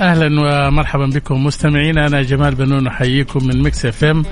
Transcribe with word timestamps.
أهلا 0.00 0.26
ومرحبا 0.68 1.06
بكم 1.06 1.44
مستمعينا 1.44 2.06
أنا 2.06 2.22
جمال 2.22 2.54
بنون 2.54 2.86
أحييكم 2.86 3.46
من 3.46 3.62
Mix 3.62 3.86
FM. 3.86 4.24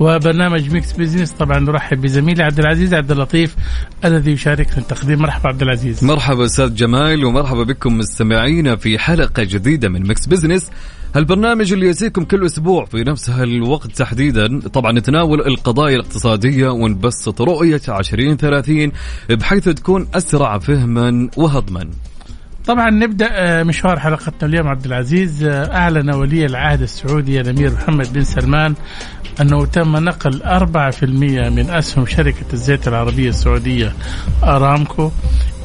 وبرنامج 0.00 0.74
Mix 0.74 0.92
Business 0.92 1.30
طبعا 1.30 1.58
نرحب 1.58 2.00
بزميلي 2.00 2.42
عبد 2.42 2.58
العزيز 2.58 2.94
عبد 2.94 3.10
اللطيف 3.10 3.56
الذي 4.04 4.32
يشاركنا 4.32 4.78
التقديم. 4.78 5.18
مرحبا 5.18 5.48
عبد 5.48 5.62
العزيز. 5.62 6.04
مرحبا 6.04 6.44
أستاذ 6.44 6.74
جمال 6.74 7.24
ومرحبا 7.24 7.62
بكم 7.62 7.98
مستمعينا 7.98 8.76
في 8.76 8.98
حلقة 8.98 9.42
جديدة 9.42 9.88
من 9.88 10.06
Mix 10.06 10.26
Business 10.26 10.70
هالبرنامج 11.14 11.72
اللي 11.72 11.86
يأتيكم 11.86 12.24
كل 12.24 12.46
أسبوع 12.46 12.84
في 12.84 12.96
نفس 12.96 13.30
هالوقت 13.30 13.96
تحديدا 13.96 14.60
طبعا 14.60 14.92
نتناول 14.92 15.40
القضايا 15.40 15.96
الاقتصادية 15.96 16.68
ونبسط 16.68 17.42
رؤية 17.42 17.80
2030 17.88 18.92
بحيث 19.30 19.68
تكون 19.68 20.08
أسرع 20.14 20.58
فهما 20.58 21.28
وهضما. 21.36 21.90
طبعا 22.66 22.90
نبدأ 22.90 23.28
آه، 23.32 23.62
مشوار 23.62 24.00
حلقتنا 24.00 24.48
اليوم 24.48 24.68
عبد 24.68 24.84
العزيز. 24.84 25.44
آه، 25.44 25.76
أعلن 25.76 26.14
ولي 26.14 26.46
العهد 26.46 26.82
السعودي 26.82 27.40
الأمير 27.40 27.72
محمد 27.72 28.12
بن 28.12 28.24
سلمان 28.24 28.74
أنه 29.40 29.66
تم 29.66 29.96
نقل 29.96 30.42
4% 30.42 31.48
من 31.48 31.70
أسهم 31.70 32.06
شركة 32.06 32.46
الزيت 32.52 32.88
العربية 32.88 33.28
السعودية 33.28 33.92
أرامكو 34.44 35.10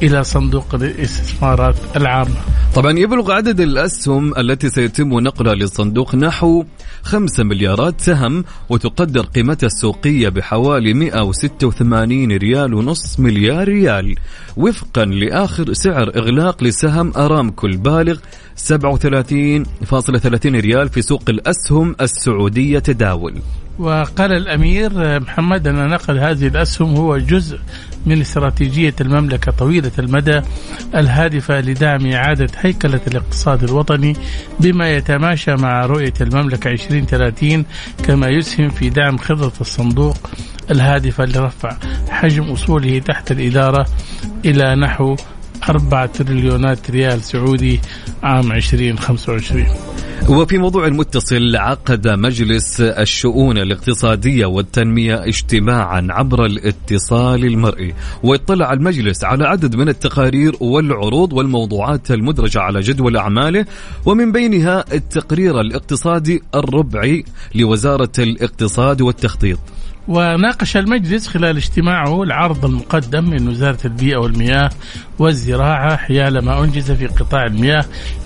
إلى 0.02 0.24
صندوق 0.24 0.74
الاستثمارات 0.74 1.76
العامة. 1.96 2.34
طبعا 2.74 2.98
يبلغ 2.98 3.32
عدد 3.32 3.60
الأسهم 3.60 4.38
التي 4.38 4.68
سيتم 4.68 5.20
نقلها 5.20 5.54
للصندوق 5.54 6.14
نحو 6.14 6.64
5 7.02 7.44
مليارات 7.44 8.00
سهم 8.00 8.44
وتقدر 8.68 9.20
قيمتها 9.20 9.66
السوقية 9.66 10.28
بحوالي 10.28 10.94
186 10.94 12.32
ريال 12.32 12.74
ونص 12.74 13.20
مليار 13.20 13.68
ريال 13.68 14.14
وفقا 14.56 15.04
لآخر 15.04 15.72
سعر 15.72 16.08
إغلاق 16.16 16.64
لسهم 16.64 17.12
أرامكو 17.16 17.66
البالغ 17.66 18.18
37.30 18.60 20.46
ريال 20.46 20.88
في 20.88 21.02
سوق 21.02 21.22
الأسهم 21.28 21.96
السعودية 22.00 22.78
تداول. 22.78 23.34
وقال 23.78 24.32
الأمير 24.32 24.90
آه، 24.96 25.18
محمد 25.18 25.68
أن 25.68 25.88
نقل 25.88 26.18
هذه 26.18 26.46
الأسهم 26.46 26.96
هو 26.96 27.18
جزء 27.18 27.58
من 28.06 28.20
استراتيجية 28.20 28.94
المملكة 29.00 29.52
طويلة 29.52 29.90
المدى 29.98 30.40
الهادفة 30.94 31.60
لدعم 31.60 32.06
إعادة 32.06 32.48
هيكلة 32.56 33.00
الاقتصاد 33.06 33.64
الوطني 33.64 34.16
بما 34.60 34.90
يتماشى 34.90 35.54
مع 35.54 35.86
رؤية 35.86 36.14
المملكة 36.20 36.70
2030 36.70 37.64
كما 38.04 38.28
يسهم 38.28 38.68
في 38.68 38.90
دعم 38.90 39.18
خطة 39.18 39.60
الصندوق 39.60 40.16
الهادفة 40.70 41.24
لرفع 41.24 41.76
حجم 42.10 42.44
أصوله 42.44 42.98
تحت 42.98 43.32
الإدارة 43.32 43.86
إلى 44.44 44.74
نحو 44.74 45.16
4 45.68 46.06
تريليونات 46.06 46.90
ريال 46.90 47.22
سعودي 47.22 47.80
عام 48.22 48.52
2025 48.52 49.66
وفي 50.28 50.58
موضوع 50.58 50.88
متصل 50.88 51.56
عقد 51.56 52.08
مجلس 52.08 52.80
الشؤون 52.80 53.58
الاقتصادية 53.58 54.46
والتنمية 54.46 55.24
اجتماعا 55.24 56.06
عبر 56.10 56.46
الاتصال 56.46 57.44
المرئي 57.44 57.94
واطلع 58.22 58.72
المجلس 58.72 59.24
على 59.24 59.44
عدد 59.44 59.76
من 59.76 59.88
التقارير 59.88 60.56
والعروض 60.60 61.32
والموضوعات 61.32 62.10
المدرجة 62.10 62.60
على 62.60 62.80
جدول 62.80 63.16
أعماله 63.16 63.66
ومن 64.06 64.32
بينها 64.32 64.84
التقرير 64.92 65.60
الاقتصادي 65.60 66.42
الربعي 66.54 67.24
لوزارة 67.54 68.12
الاقتصاد 68.18 69.00
والتخطيط. 69.02 69.58
وناقش 70.10 70.76
المجلس 70.76 71.26
خلال 71.26 71.56
اجتماعه 71.56 72.22
العرض 72.22 72.64
المقدم 72.64 73.30
من 73.30 73.48
وزارة 73.48 73.78
البيئة 73.84 74.16
والمياه 74.16 74.70
والزراعة 75.18 75.96
حيال 75.96 76.44
ما 76.44 76.64
أنجز 76.64 76.92
في 76.92 77.06
قطاع 77.06 77.46
المياه 77.46 77.84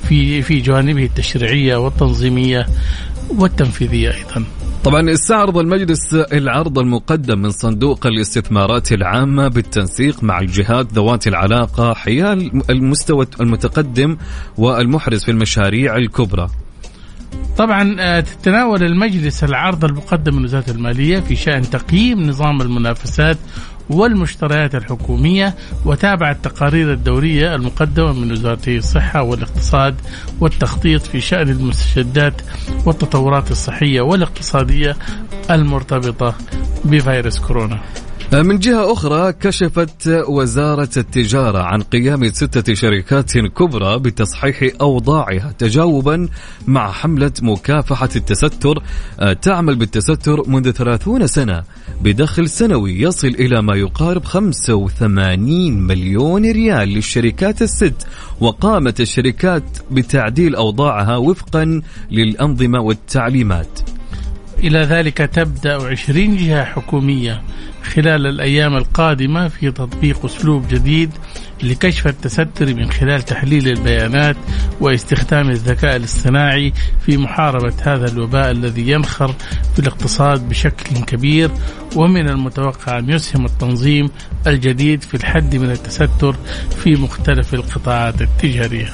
في 0.08 0.42
في 0.42 0.60
جوانبه 0.60 1.04
التشريعية 1.04 1.76
والتنظيمية 1.76 2.66
والتنفيذية 3.38 4.10
أيضا. 4.10 4.44
طبعا 4.84 5.12
استعرض 5.12 5.58
المجلس 5.58 6.14
العرض 6.14 6.78
المقدم 6.78 7.38
من 7.38 7.50
صندوق 7.50 8.06
الاستثمارات 8.06 8.92
العامة 8.92 9.48
بالتنسيق 9.48 10.22
مع 10.22 10.38
الجهات 10.38 10.92
ذوات 10.92 11.26
العلاقة 11.26 11.94
حيال 11.94 12.62
المستوى 12.70 13.26
المتقدم 13.40 14.16
والمحرز 14.58 15.24
في 15.24 15.30
المشاريع 15.30 15.96
الكبرى 15.96 16.50
طبعا 17.56 17.96
آه، 18.00 18.20
تتناول 18.20 18.82
المجلس 18.82 19.44
العرض 19.44 19.84
المقدم 19.84 20.36
من 20.36 20.44
وزارة 20.44 20.70
المالية 20.70 21.20
في 21.20 21.36
شأن 21.36 21.70
تقييم 21.70 22.22
نظام 22.22 22.60
المنافسات 22.60 23.36
والمشتريات 23.90 24.74
الحكومية 24.74 25.54
وتابع 25.84 26.30
التقارير 26.30 26.92
الدورية 26.92 27.54
المقدمة 27.54 28.12
من 28.12 28.32
وزارتي 28.32 28.78
الصحة 28.78 29.22
والاقتصاد 29.22 29.94
والتخطيط 30.40 31.02
في 31.02 31.20
شأن 31.20 31.48
المستجدات 31.48 32.42
والتطورات 32.86 33.50
الصحية 33.50 34.00
والاقتصادية 34.00 34.96
المرتبطة 35.50 36.34
بفيروس 36.84 37.38
كورونا. 37.38 37.80
من 38.42 38.58
جهة 38.58 38.92
أخرى 38.92 39.32
كشفت 39.32 40.08
وزارة 40.28 40.88
التجارة 40.96 41.58
عن 41.58 41.82
قيام 41.82 42.28
ستة 42.28 42.74
شركات 42.74 43.38
كبرى 43.38 43.98
بتصحيح 43.98 44.72
أوضاعها 44.80 45.54
تجاوبا 45.58 46.28
مع 46.66 46.92
حملة 46.92 47.32
مكافحة 47.42 48.08
التستر 48.16 48.82
آه، 49.20 49.32
تعمل 49.32 49.76
بالتستر 49.76 50.48
منذ 50.48 50.70
30 50.70 51.26
سنة 51.26 51.62
بدخل 52.02 52.48
سنوي 52.48 53.00
يصل 53.00 53.28
إلى 53.28 53.62
ما 53.62 53.76
يقارب 53.76 54.24
85 54.24 55.72
مليون 55.72 56.50
ريال 56.50 56.88
للشركات 56.88 57.62
الست 57.62 58.06
وقامت 58.40 59.00
الشركات 59.00 59.64
بتعديل 59.90 60.54
أوضاعها 60.54 61.16
وفقا 61.16 61.82
للأنظمة 62.10 62.80
والتعليمات. 62.80 63.93
إلى 64.64 64.78
ذلك 64.78 65.18
تبدأ 65.18 65.74
20 65.74 66.36
جهة 66.36 66.64
حكومية 66.64 67.42
خلال 67.84 68.26
الأيام 68.26 68.76
القادمة 68.76 69.48
في 69.48 69.70
تطبيق 69.70 70.24
أسلوب 70.24 70.68
جديد 70.68 71.10
لكشف 71.62 72.06
التستر 72.06 72.74
من 72.74 72.90
خلال 72.90 73.22
تحليل 73.22 73.68
البيانات 73.68 74.36
واستخدام 74.80 75.50
الذكاء 75.50 75.96
الاصطناعي 75.96 76.72
في 77.06 77.16
محاربة 77.16 77.74
هذا 77.82 78.08
الوباء 78.12 78.50
الذي 78.50 78.90
ينخر 78.90 79.34
في 79.74 79.78
الاقتصاد 79.78 80.48
بشكل 80.48 81.04
كبير. 81.04 81.50
ومن 81.96 82.28
المتوقع 82.28 82.98
أن 82.98 83.10
يسهم 83.10 83.44
التنظيم 83.44 84.10
الجديد 84.46 85.02
في 85.02 85.14
الحد 85.14 85.56
من 85.56 85.70
التستر 85.70 86.36
في 86.84 86.96
مختلف 86.96 87.54
القطاعات 87.54 88.22
التجارية. 88.22 88.90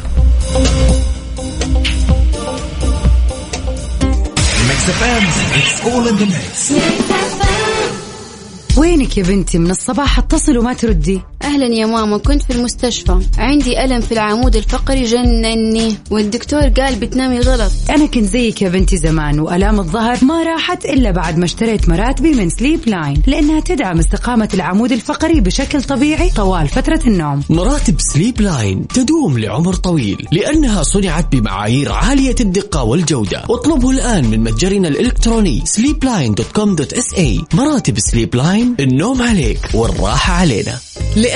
وينك 8.76 9.18
يا 9.18 9.22
بنتي؟ 9.22 9.58
من 9.58 9.70
الصباح 9.70 10.18
اتصل 10.18 10.58
وما 10.58 10.72
تردي. 10.72 11.20
أهلا 11.50 11.66
يا 11.66 11.86
ماما 11.86 12.18
كنت 12.18 12.42
في 12.42 12.50
المستشفى. 12.50 13.20
عندي 13.38 13.84
ألم 13.84 14.00
في 14.00 14.12
العمود 14.12 14.56
الفقري 14.56 15.04
جنني. 15.04 15.96
والدكتور 16.10 16.60
قال 16.60 16.96
بتنامي 16.96 17.40
غلط. 17.40 17.72
أنا 17.90 18.06
كنت 18.06 18.24
زيك 18.24 18.62
يا 18.62 18.68
بنتي 18.68 18.96
زمان 18.96 19.40
وألام 19.40 19.80
الظهر 19.80 20.24
ما 20.24 20.42
راحت 20.42 20.84
إلا 20.84 21.10
بعد 21.10 21.38
ما 21.38 21.44
اشتريت 21.44 21.88
مراتبي 21.88 22.32
من 22.32 22.50
Sleep 22.50 22.88
Line 22.88 23.22
لأنها 23.26 23.60
تدعم 23.60 23.98
استقامة 23.98 24.48
العمود 24.54 24.92
الفقري 24.92 25.40
بشكل 25.40 25.82
طبيعي 25.82 26.30
طوال 26.30 26.68
فترة 26.68 27.00
النوم. 27.06 27.42
مراتب 27.50 27.94
Sleep 27.98 28.40
Line 28.40 28.88
تدوم 28.88 29.38
لعمر 29.38 29.74
طويل 29.74 30.26
لأنها 30.32 30.82
صنعت 30.82 31.32
بمعايير 31.32 31.92
عالية 31.92 32.36
الدقة 32.40 32.84
والجودة. 32.84 33.44
واطلبه 33.48 33.90
الآن 33.90 34.30
من 34.30 34.40
متجرنا 34.40 34.88
الإلكتروني 34.88 35.62
sleepline.com.sa 35.78 37.54
مراتب 37.54 37.98
Sleep 37.98 38.34
Line 38.34 38.74
النوم 38.80 39.22
عليك 39.22 39.60
والراحة 39.74 40.32
علينا. 40.32 40.78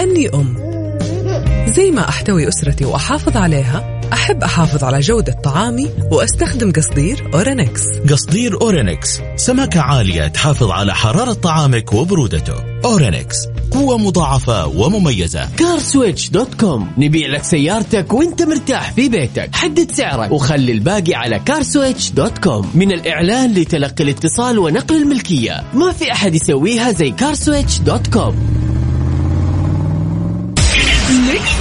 لأني 0.04 0.28
أم. 0.28 0.56
زي 1.66 1.90
ما 1.90 2.08
أحتوي 2.08 2.48
أسرتي 2.48 2.84
وأحافظ 2.84 3.36
عليها 3.36 4.00
أحب 4.12 4.42
أحافظ 4.42 4.84
على 4.84 5.00
جودة 5.00 5.32
طعامي 5.44 5.90
وأستخدم 6.12 6.72
قصدير 6.72 7.30
Orinex. 7.34 7.82
قصدير 8.10 8.60
Orinex 8.60 9.20
سماكة 9.36 9.80
عالية 9.80 10.26
تحافظ 10.26 10.70
على 10.70 10.94
حرارة 10.94 11.32
طعامك 11.32 11.92
وبرودته. 11.92 12.54
Orinex 12.84 13.36
قوة 13.70 13.98
مضاعفة 13.98 14.66
ومميزة. 14.66 15.48
CarSwitch 15.56 16.30
dot 16.30 16.54
com 16.54 16.92
نبيع 16.98 17.28
لك 17.28 17.44
سيارتك 17.44 18.12
وإنت 18.12 18.42
مرتاح 18.42 18.92
في 18.92 19.08
بيتك. 19.08 19.50
حدد 19.52 19.92
سعرك 19.92 20.32
وخلي 20.32 20.72
الباقي 20.72 21.14
على 21.14 21.38
CarSwitch 21.38 22.10
dot 22.10 22.38
com. 22.38 22.70
من 22.74 22.92
الإعلان 22.92 23.54
لتلقي 23.54 24.04
الاتصال 24.04 24.58
ونقل 24.58 24.96
الملكية. 24.96 25.64
ما 25.74 25.92
في 25.92 26.12
أحد 26.12 26.34
يسويها 26.34 26.92
زي 26.92 27.10
CarSwitch 27.10 27.78
dot 27.78 28.06
com. 28.06 28.53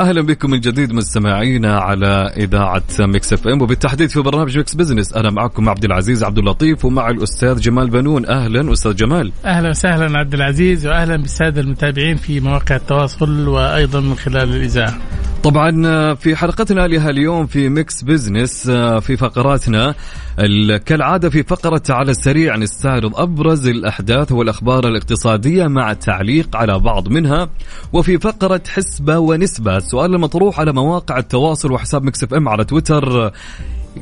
أهلا 0.00 0.22
بكم 0.22 0.50
من 0.50 0.60
جديد 0.60 0.92
مستمعينا 0.92 1.78
على 1.78 2.32
إذاعة 2.36 2.82
Mix 3.00 3.32
FM 3.32 3.62
وبالتحديد 3.62 4.10
في 4.10 4.20
برنامج 4.20 4.58
Mix 4.58 4.74
Business. 4.74 5.12
أنا 5.12 5.30
معكم 5.30 5.68
عبد 5.68 5.84
العزيز 5.84 6.24
عبد 6.24 6.38
اللطيف 6.38 6.84
ومع 6.84 7.10
الأستاذ 7.10 7.60
جمال 7.60 7.90
بنون. 7.90 8.26
أهلا 8.26 8.72
أستاذ 8.72 8.94
جمال. 8.94 9.32
أهلا 9.44 9.68
وسهلا 9.68 10.18
عبد 10.18 10.34
العزيز 10.34 10.86
واهلا 10.86 11.16
بالسادة 11.16 11.60
المتابعين 11.60 12.16
في 12.16 12.40
مواقع 12.40 12.76
التواصل 12.76 13.48
وأيضا 13.48 14.00
من 14.00 14.14
خلال 14.14 14.56
الإذاعة. 14.56 14.98
طبعا 15.42 16.14
في 16.14 16.36
حلقتنا 16.36 16.86
لهاليوم 16.86 17.46
في 17.46 17.68
Mix 17.68 18.02
Business 18.02 18.70
في 19.00 19.16
فقراتنا 19.16 19.94
ال- 20.38 20.76
كالعادة 20.76 21.30
في 21.30 21.42
فقرة 21.42 21.82
على 21.90 22.10
السريع 22.10 22.56
نستعرض 22.56 23.16
أبرز 23.16 23.66
الأحداث 23.68 24.32
والأخبار 24.32 24.88
الاقتصادية 24.88 25.66
مع 25.66 25.90
التعليق 25.90 26.56
على 26.56 26.78
بعض 26.78 27.08
منها 27.08 27.48
وفي 27.92 28.18
فقرة 28.18 28.60
حسبة 28.68 29.18
ونسبة 29.18 29.76
السؤال 29.76 30.14
المطروح 30.14 30.60
على 30.60 30.72
مواقع 30.72 31.18
التواصل 31.18 31.72
وحساب 31.72 32.02
Mix 32.04 32.24
FM 32.24 32.48
على 32.48 32.64
تويتر. 32.64 33.32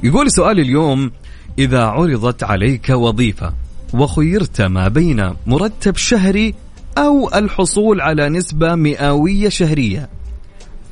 يقول 0.02 0.30
سؤال 0.30 0.60
اليوم 0.60 1.10
إذا 1.58 1.82
عرضت 1.84 2.42
عليك 2.44 2.88
وظيفة 2.90 3.52
وخيرت 3.94 4.62
ما 4.62 4.88
بين 4.88 5.30
مرتب 5.46 5.96
شهري 5.96 6.54
أو 6.98 7.30
الحصول 7.34 8.00
على 8.00 8.28
نسبة 8.28 8.74
مئوية 8.74 9.48
شهرية 9.48 10.08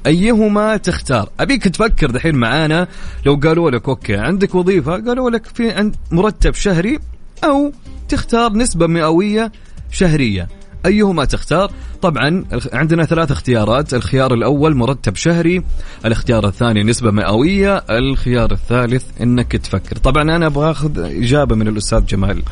أيهما 0.06 0.76
تختار؟ 0.76 1.28
أبيك 1.40 1.68
تفكر 1.68 2.10
دحين 2.10 2.34
معانا 2.34 2.88
لو 3.26 3.34
قالوا 3.34 3.70
لك 3.70 3.88
okay 3.88 4.16
عندك 4.16 4.54
وظيفة 4.54 4.92
قالوا 4.92 5.30
لك 5.30 5.46
في 5.46 5.70
عند 5.70 5.96
مرتب 6.12 6.54
شهري 6.54 6.98
أو 7.44 7.72
تختار 8.08 8.52
نسبة 8.52 8.86
مئوية 8.86 9.52
شهرية. 9.90 10.48
أيهما 10.86 11.24
تختار؟ 11.24 11.70
طبعا 12.02 12.44
عندنا 12.72 13.04
ثلاث 13.04 13.30
اختيارات، 13.30 13.94
الخيار 13.94 14.34
الأول 14.34 14.74
مرتب 14.74 15.16
شهري، 15.16 15.62
الاختيار 16.04 16.46
الثاني 16.48 16.82
نسبة 16.82 17.10
مئوية، 17.10 17.76
الخيار 17.76 18.52
الثالث 18.52 19.04
إنك 19.20 19.52
تفكر. 19.52 19.96
طبعا 19.96 20.22
أنا 20.22 20.46
أبغى 20.46 20.70
أخذ 20.70 20.98
إجابة 20.98 21.56
من 21.56 21.68
الأستاذ 21.68 22.06
جمال. 22.06 22.42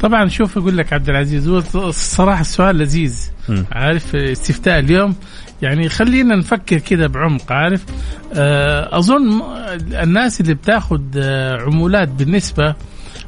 طبعا 0.00 0.28
شوف 0.28 0.58
أقول 0.58 0.76
لك 0.76 0.92
عبد 0.92 1.08
العزيز 1.08 1.48
هو 1.48 1.88
الصراحة 1.88 2.40
السؤال 2.40 2.78
لذيذ. 2.78 3.30
عارف 3.72 4.16
استفتاء 4.16 4.78
اليوم 4.78 5.14
يعني 5.62 5.88
خلينا 5.88 6.36
نفكر 6.36 6.78
كده 6.78 7.06
بعمق 7.06 7.52
عارف؟ 7.52 7.84
آه، 8.34 8.98
أظن 8.98 9.42
الناس 10.02 10.40
اللي 10.40 10.54
بتاخذ 10.54 11.00
آه، 11.16 11.62
عمولات 11.62 12.08
بالنسبة 12.08 12.74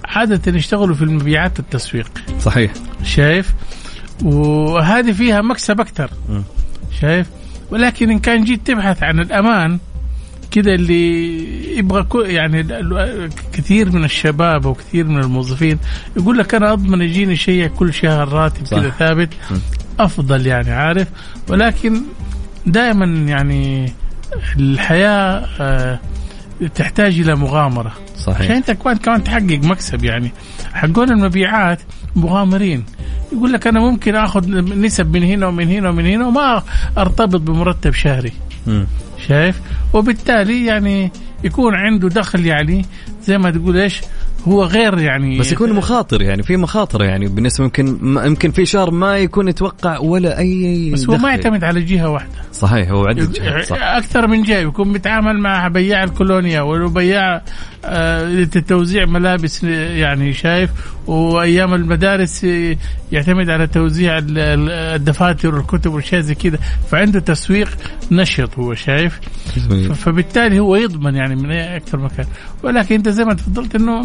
عادة 0.04 0.56
يشتغلوا 0.58 0.94
في 0.94 1.02
المبيعات 1.02 1.58
التسويق. 1.58 2.10
صحيح. 2.40 2.72
شايف؟ 3.04 3.54
وهذه 4.24 5.12
فيها 5.12 5.40
مكسب 5.40 5.80
أكثر. 5.80 6.10
شايف؟ 7.00 7.26
ولكن 7.70 8.10
إن 8.10 8.18
كان 8.18 8.44
جيت 8.44 8.66
تبحث 8.66 9.02
عن 9.02 9.20
الأمان 9.20 9.78
كده 10.50 10.74
اللي 10.74 11.78
يبغى 11.78 12.34
يعني 12.34 12.62
كثير 13.52 13.92
من 13.92 14.04
الشباب 14.04 14.66
وكثير 14.66 15.04
من 15.04 15.18
الموظفين 15.18 15.78
يقول 16.16 16.38
لك 16.38 16.54
أنا 16.54 16.72
أضمن 16.72 17.00
يجيني 17.00 17.36
شيء 17.36 17.66
كل 17.66 17.94
شهر 17.94 18.28
راتب. 18.28 18.66
كذا 18.66 18.90
ثابت. 18.90 19.28
أفضل 20.00 20.46
يعني 20.46 20.70
عارف؟ 20.70 21.08
ولكن 21.48 22.02
دائما 22.72 23.06
يعني 23.06 23.92
الحياة 24.58 25.46
آه، 25.60 25.98
تحتاج 26.74 27.20
إلى 27.20 27.34
مغامرة. 27.34 27.92
صحيح. 28.16 28.40
عشان 28.40 28.56
أنت 28.56 28.70
كمان 28.70 28.96
كمان 28.96 29.24
تحقق 29.24 29.60
مكسب 29.62 30.04
يعني. 30.04 30.32
حقون 30.72 31.10
المبيعات 31.10 31.80
مغامرين. 32.16 32.84
يقول 33.32 33.52
لك 33.52 33.66
أنا 33.66 33.80
ممكن 33.80 34.14
آخذ 34.16 34.48
نسب 34.80 35.16
من 35.16 35.22
هنا 35.22 35.46
ومن 35.46 35.68
هنا 35.68 35.88
ومن 35.88 36.06
هنا 36.06 36.26
وما 36.26 36.62
أرتبط 36.98 37.40
بمرتب 37.40 37.92
شهري. 37.92 38.32
مم. 38.66 38.86
شايف؟ 39.28 39.60
وبالتالي 39.92 40.66
يعني 40.66 41.10
يكون 41.44 41.74
عنده 41.74 42.08
دخل 42.08 42.46
يعني 42.46 42.86
زي 43.24 43.38
ما 43.38 43.50
تقول 43.50 43.76
إيش؟ 43.76 44.00
هو 44.48 44.64
غير 44.64 44.98
يعني 44.98 45.38
بس 45.38 45.52
يكون 45.52 45.72
مخاطر 45.72 46.22
يعني 46.22 46.42
في 46.42 46.56
مخاطر 46.56 47.04
يعني 47.04 47.28
بالنسبة 47.28 47.64
يمكن 47.64 47.98
يمكن 48.24 48.50
في 48.50 48.66
شهر 48.66 48.90
ما 48.90 49.18
يكون 49.18 49.48
يتوقع 49.48 49.98
ولا 49.98 50.38
أي 50.38 50.90
بس 50.90 51.10
هو 51.10 51.16
ما. 51.16 51.28
يعتمد 51.28 51.64
على 51.64 51.80
جهة 51.80 52.10
واحدة 52.10 52.38
صحيح 52.52 52.90
هو 52.90 53.04
عدة 53.04 53.24
جهات 53.24 53.64
صح 53.64 53.82
أكثر 53.82 54.26
من 54.26 54.42
جهة 54.42 54.58
يكون 54.58 54.92
بيتعامل 54.92 55.38
مع 55.38 55.68
بياع 55.68 56.04
الكولونيا 56.04 56.60
ولو 56.60 56.88
بياع 56.88 57.34
آه، 57.36 57.42
توزيع 58.68 59.06
ملابس 59.06 59.64
يعني 59.64 60.32
شايف؟ 60.32 60.70
وأيام 61.06 61.74
المدارس 61.74 62.44
آه، 62.44 62.76
يعتمد 63.12 63.50
على 63.50 63.66
توزيع 63.66 64.18
ال- 64.18 64.38
ال- 64.38 64.70
الدفاتر 64.70 65.54
والكتب 65.54 65.92
والأشياء 65.92 66.20
زي 66.20 66.34
كذا 66.34 66.58
فعنده 66.90 67.20
تسويق 67.20 67.68
نشط 68.10 68.58
هو 68.58 68.74
شايف؟ 68.74 69.20
فبالتالي 69.94 70.58
هو 70.60 70.76
يضمن 70.76 71.14
يعني 71.14 71.36
من 71.36 71.50
أكثر 71.50 71.98
مكان. 71.98 72.26
ولكن 72.62 72.94
أنت 72.94 73.08
زي 73.08 73.24
ما 73.24 73.34
تفضلت 73.34 73.74
إنه 73.74 74.02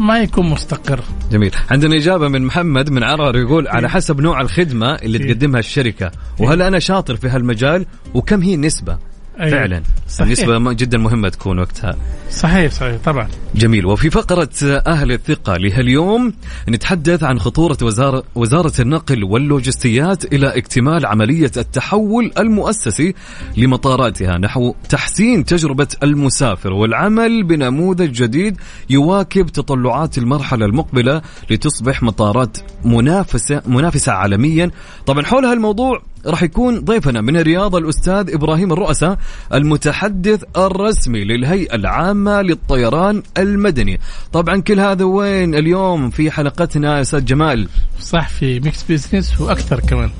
ما 0.00 0.18
يكون 0.18 0.50
مستقر. 0.50 1.00
جميل. 1.32 1.50
عندنا 1.70 1.96
إجابة 1.96 2.28
من 2.28 2.42
محمد 2.42 2.90
من 2.90 3.02
عرعر 3.02 3.36
يقول 3.36 3.68
على 3.68 3.90
حسب 3.90 4.20
نوع 4.20 4.40
الخدمة 4.40 4.94
اللي 4.94 5.18
إيه. 5.18 5.32
تقدمها 5.32 5.60
الشركة 5.60 6.10
وهل 6.38 6.62
أنا 6.62 6.78
شاطر 6.78 7.16
في 7.16 7.28
هالمجال 7.28 7.86
وكم 8.14 8.42
هي 8.42 8.54
النسبة؟ 8.54 8.98
أيوة. 9.40 9.50
فعلا. 9.50 9.82
صحيح. 10.08 10.26
النسبة 10.26 10.72
جدا 10.72 10.98
مهمة 10.98 11.28
تكون 11.28 11.58
وقتها. 11.58 11.96
صحيح 12.30 12.72
صحيح 12.72 12.96
طبعا. 13.04 13.28
جميل. 13.54 13.86
وفي 13.86 14.10
فقرة 14.10 14.48
أهل 14.86 15.12
الثقة 15.12 15.56
لهاليوم 15.56 16.32
نتحدث 16.68 17.22
عن 17.22 17.38
خطورة 17.38 17.78
وزارة, 17.82 18.22
وزارة 18.34 18.72
النقل 18.80 19.24
واللوجستيات 19.24 20.32
إلى 20.32 20.58
اكتمال 20.58 21.06
عملية 21.06 21.50
التحول 21.56 22.32
المؤسسي 22.38 23.14
لمطاراتها 23.56 24.38
نحو 24.38 24.74
تحسين 24.88 25.44
تجربة 25.44 25.88
المسافر 26.02 26.72
والعمل 26.72 27.42
بنموذج 27.44 28.10
جديد 28.22 28.56
يواكب 28.90 29.46
تطلعات 29.46 30.18
المرحلة 30.18 30.66
المقبلة 30.66 31.22
لتصبح 31.50 32.02
مطارات 32.02 32.56
منافسة 32.84 33.62
منافسة 33.66 34.12
عالميا. 34.12 34.70
طبعا 35.06 35.24
حول 35.24 35.44
هالموضوع 35.44 36.02
راح 36.26 36.42
يكون 36.42 36.80
ضيفنا 36.80 37.20
من 37.20 37.36
الرياض 37.36 37.76
الأستاذ 37.76 38.34
إبراهيم 38.34 38.72
الروساء 38.72 39.18
المتحدث 39.54 40.44
الرسمي 40.56 41.24
للهيئة 41.24 41.74
العامة 41.74 42.42
للطيران 42.42 43.22
المدني. 43.38 44.00
طبعا 44.32 44.60
كل 44.60 44.80
هذا 44.80 45.04
وين 45.04 45.54
اليوم 45.54 46.10
في 46.10 46.30
حلقتنا 46.30 46.96
يا 46.96 47.00
أستاذ 47.00 47.24
جمال؟ 47.24 47.68
صح 48.00 48.28
في 48.28 48.60
Mix 48.60 48.82
Business 48.82 49.40
وأكثر 49.40 49.80
كمان. 49.80 50.10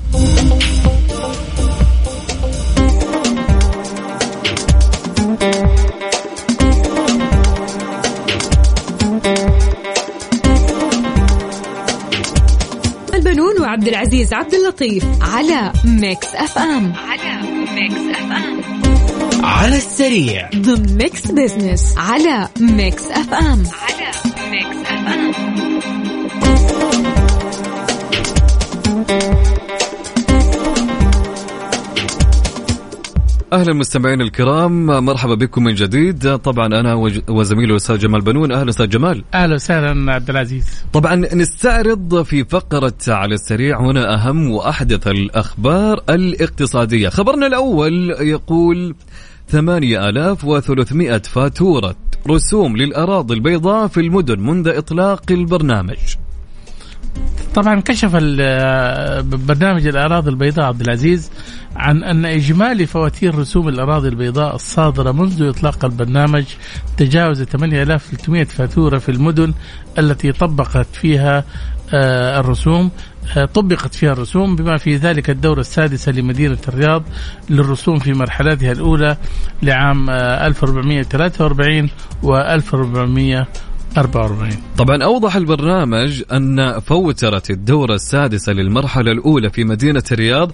وعبد 13.83 13.95
العزيز 13.95 14.33
عبد 14.33 14.53
اللطيف 14.53 15.05
على 15.21 15.73
Mix 15.85 16.27
FM. 16.35 16.93
على 16.93 17.47
Mix 17.75 18.17
FM 18.17 18.61
على 19.45 19.77
السريع. 19.77 20.49
ضمن 20.55 20.97
Mix 20.97 21.31
Business 21.31 21.95
على 21.97 22.47
Mix 22.59 23.03
FM. 23.11 23.63
على 23.81 23.92
أهلا 33.53 33.73
مستمعينا 33.73 34.23
الكرام 34.23 34.85
مرحبا 34.85 35.35
بكم 35.35 35.63
من 35.63 35.73
جديد. 35.73 36.35
طبعا 36.37 36.65
أنا 36.67 36.93
وزميلي 37.29 37.71
الأستاذ 37.71 37.97
جمال 37.97 38.21
بنون. 38.21 38.51
أهلا 38.51 38.69
أستاذ 38.69 38.89
جمال. 38.89 39.23
أهلا 39.33 39.55
وسهلا 39.55 40.13
عبد 40.13 40.29
العزيز. 40.29 40.65
طبعا 40.93 41.15
نستعرض 41.15 42.23
في 42.23 42.43
فقرة 42.43 42.93
على 43.07 43.33
السريع 43.35 43.81
هنا 43.81 44.13
أهم 44.15 44.51
وأحدث 44.51 45.07
الأخبار 45.07 46.03
الاقتصادية. 46.09 47.09
خبرنا 47.09 47.47
الأول 47.47 48.09
يقول 48.19 48.95
8300 49.47 51.17
فاتورة 51.17 51.95
رسوم 52.29 52.77
للأراضي 52.77 53.33
البيضاء 53.33 53.87
في 53.87 53.99
المدن 53.99 54.39
منذ 54.39 54.67
إطلاق 54.67 55.23
البرنامج. 55.31 55.97
طبعا 57.55 57.79
كشف 57.79 58.11
ال- 58.15 59.23
برنامج 59.23 59.87
الأراضي 59.87 60.29
البيضاء 60.29 60.65
عبد 60.65 60.81
العزيز 60.81 61.31
عن 61.75 62.03
أن 62.03 62.25
إجمالي 62.25 62.85
فواتير 62.85 63.35
رسوم 63.35 63.67
الأراضي 63.67 64.07
البيضاء 64.07 64.55
الصادرة 64.55 65.11
منذ 65.11 65.43
إطلاق 65.43 65.85
البرنامج 65.85 66.43
تجاوز 66.97 67.43
8300 67.43 68.43
فاتورة 68.43 68.97
في 68.97 69.09
المدن 69.09 69.53
التي 69.97 70.31
طبقت 70.31 70.87
فيها 70.93 71.43
آه، 71.93 72.39
الرسوم 72.39 72.91
آه، 73.37 73.45
طبقت 73.45 73.95
فيها 73.95 74.11
الرسوم. 74.11 74.55
بما 74.55 74.77
في 74.77 74.95
ذلك 74.95 75.29
الدورة 75.29 75.59
السادسة 75.59 76.11
لمدينة 76.11 76.57
الرياض 76.67 77.03
للرسوم 77.49 77.99
في 77.99 78.13
مرحلتها 78.13 78.71
الأولى 78.71 79.17
لعام 79.63 80.09
آه، 80.09 80.47
1443 80.47 81.89
و 82.23 82.37
1444 82.37 84.51
طبعا 84.77 85.03
أوضح 85.03 85.35
البرنامج 85.35 86.23
أن 86.31 86.79
فوترة 86.79 87.43
الدورة 87.49 87.95
السادسة 87.95 88.53
للمرحلة 88.53 89.11
الأولى 89.11 89.49
في 89.49 89.63
مدينة 89.63 90.03
الرياض 90.11 90.51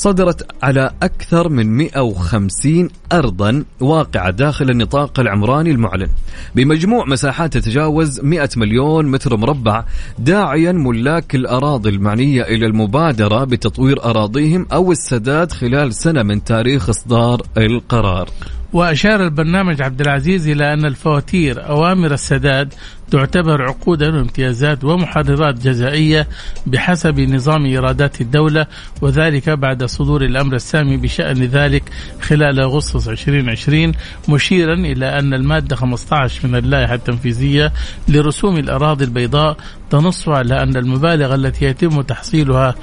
صدرت 0.00 0.46
على 0.62 0.90
أكثر 1.02 1.48
من 1.48 1.76
150 1.76 2.88
أرضا 3.12 3.64
واقعة 3.80 4.30
داخل 4.30 4.70
النطاق 4.70 5.20
العمراني 5.20 5.70
المعلن. 5.70 6.08
بمجموع 6.54 7.04
مساحات 7.04 7.52
تتجاوز 7.52 8.20
100 8.20 8.48
مليون 8.56 9.06
متر 9.06 9.36
مربع 9.36 9.84
داعيا 10.18 10.72
ملاك 10.72 11.34
الأراضي 11.34 11.88
المعنية 11.88 12.42
إلى 12.42 12.66
المبادرة 12.66 13.44
بتطوير 13.44 14.04
أراضيهم 14.04 14.66
أو 14.72 14.92
السداد 14.92 15.52
خلال 15.52 15.94
سنة 15.94 16.22
من 16.22 16.44
تاريخ 16.44 16.88
إصدار 16.88 17.42
القرار. 17.56 18.28
وأشار 18.72 19.24
البرنامج 19.24 19.82
عبد 19.82 20.00
العزيز 20.00 20.48
إلى 20.48 20.72
أن 20.72 20.84
الفواتير 20.84 21.68
أوامر 21.68 22.12
السداد 22.12 22.74
تعتبر 23.10 23.62
عقودا 23.62 24.16
وامتيازات 24.16 24.84
ومحررات 24.84 25.54
جزائية 25.54 26.28
بحسب 26.66 27.20
نظام 27.20 27.64
إيرادات 27.64 28.20
الدولة 28.20 28.66
وذلك 29.02 29.50
بعد 29.50 29.84
صدور 29.84 30.24
الأمر 30.24 30.54
السامي 30.54 30.96
بشأن 30.96 31.44
ذلك 31.44 31.82
خلال 32.20 32.60
أغسطس 32.60 33.08
2020 33.08 33.92
مشيرا 34.28 34.74
إلى 34.74 35.18
أن 35.18 35.34
المادة 35.34 35.76
15 35.76 36.48
من 36.48 36.56
اللائحة 36.56 36.94
التنفيذية 36.94 37.72
لرسوم 38.08 38.56
الأراضي 38.56 39.04
البيضاء 39.04 39.56
تنص 39.90 40.28
على 40.28 40.62
أن 40.62 40.76
المبالغ 40.76 41.34
التي 41.34 41.64
يتم 41.64 42.00
تحصيلها 42.00 42.74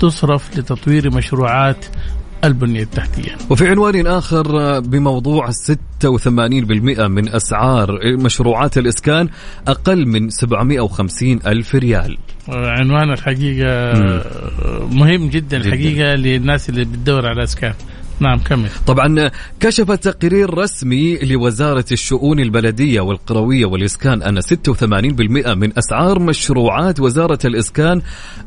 تصرف 0.00 0.58
لتطوير 0.58 1.14
مشروعات 1.14 1.84
البنية 2.44 2.82
التحتية. 2.82 3.36
وفي 3.50 3.68
عنوان 3.68 4.06
آخر 4.06 4.80
بموضوع 4.80 5.50
86% 5.50 7.08
من 7.08 7.28
أسعار 7.28 7.98
مشروعات 8.16 8.78
الإسكان 8.78 9.28
أقل 9.68 10.06
من 10.06 10.30
750 10.30 11.40
ألف 11.46 11.74
ريال. 11.74 12.18
عنوان 12.48 13.12
الحقيقة 13.12 13.92
مهم 14.92 15.28
جدا. 15.28 15.56
الحقيقة 15.56 16.14
للناس 16.14 16.68
اللي 16.68 16.84
بتدور 16.84 17.26
على 17.26 17.44
إسكان. 17.44 17.74
نعم 18.20 18.38
كمل. 18.38 18.68
طبعا 18.86 19.30
كشف 19.60 19.92
تقرير 19.92 20.58
رسمي 20.58 21.18
لوزارة 21.18 21.84
الشؤون 21.92 22.40
البلدية 22.40 23.00
والقروية 23.00 23.66
والإسكان 23.66 24.22
أن 24.22 24.40
86% 24.40 25.54
من 25.54 25.78
أسعار 25.78 26.18
مشروعات 26.18 27.00
وزارة 27.00 27.38
الإسكان 27.44 28.02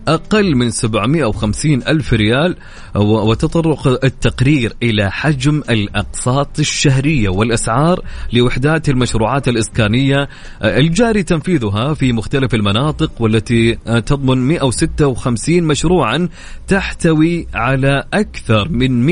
أقل 0.08 0.56
من 0.56 0.70
750 0.70 1.84
ألف 1.88 2.14
ريال 2.14 2.56
وتطرق 2.96 3.88
التقرير 3.88 4.74
إلى 4.84 5.12
حجم 5.12 5.64
الأقساط 5.70 6.60
الشهرية 6.60 7.30
والأسعار 7.30 8.04
لوحدات 8.34 8.90
المشروعات 8.90 9.48
الإسكانية. 9.48 10.30
الجاري 10.64 11.24
تنفيذها 11.24 11.94
في 11.94 12.14
مختلف 12.14 12.56
المناطق 12.56 13.12
والتي 13.20 13.76
تضمن 14.06 14.38
156 14.38 15.64
مشروعا 15.64 16.30
تحتوي 16.68 17.48
على 17.54 18.04
أكثر 18.14 18.70
من 18.70 19.06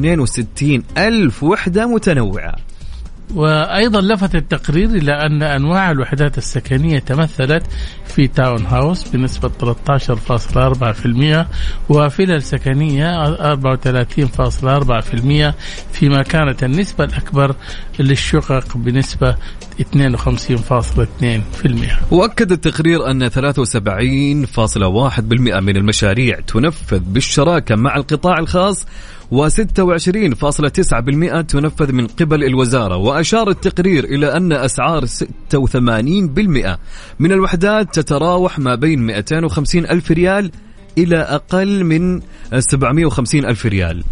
162 0.00 0.82
ألف 0.98 1.42
وحدة 1.42 1.86
متنوعة. 1.86 2.54
وأيضا 3.34 4.00
لفت 4.00 4.34
التقرير 4.34 4.88
إلى 4.88 5.12
أن 5.12 5.42
أنواع 5.42 5.90
الوحدات 5.90 6.38
السكنية 6.38 6.98
تمثلت 6.98 7.62
في 8.06 8.28
تاون 8.28 8.66
هاوس 8.66 9.08
بنسبة 9.08 9.48
13.4% 9.48 11.46
وفلل 11.88 12.42
سكنية 12.42 13.34
34.4% 13.54 15.54
فيما 15.92 16.22
كانت 16.22 16.64
النسبة 16.64 17.04
الأكبر 17.04 17.54
للشقق 17.98 18.76
بنسبة 18.76 19.36
52.2% 19.80 19.84
وأكد 22.10 22.52
التقرير 22.52 23.10
أن 23.10 23.30
73.1% 23.30 23.36
من 25.60 25.76
المشاريع 25.76 26.40
تنفذ 26.40 26.98
بالشراكة 26.98 27.76
مع 27.76 27.96
القطاع 27.96 28.38
الخاص 28.38 28.86
و26.9% 29.32 31.40
تنفذ 31.48 31.92
من 31.92 32.06
قبل 32.06 32.44
الوزارة 32.44 32.96
وأشار 32.96 33.50
التقرير 33.50 34.04
إلى 34.04 34.36
أن 34.36 34.52
أسعار 34.52 35.06
86% 35.06 35.18
من 37.18 37.32
الوحدات 37.32 37.94
تتراوح 37.94 38.58
ما 38.58 38.74
بين 38.74 39.06
250 39.06 39.86
ألف 39.86 40.10
ريال 40.10 40.50
إلى 40.98 41.16
أقل 41.16 41.84
من 41.84 42.20
750 42.58 43.44
ألف 43.44 43.66
ريال. 43.66 44.04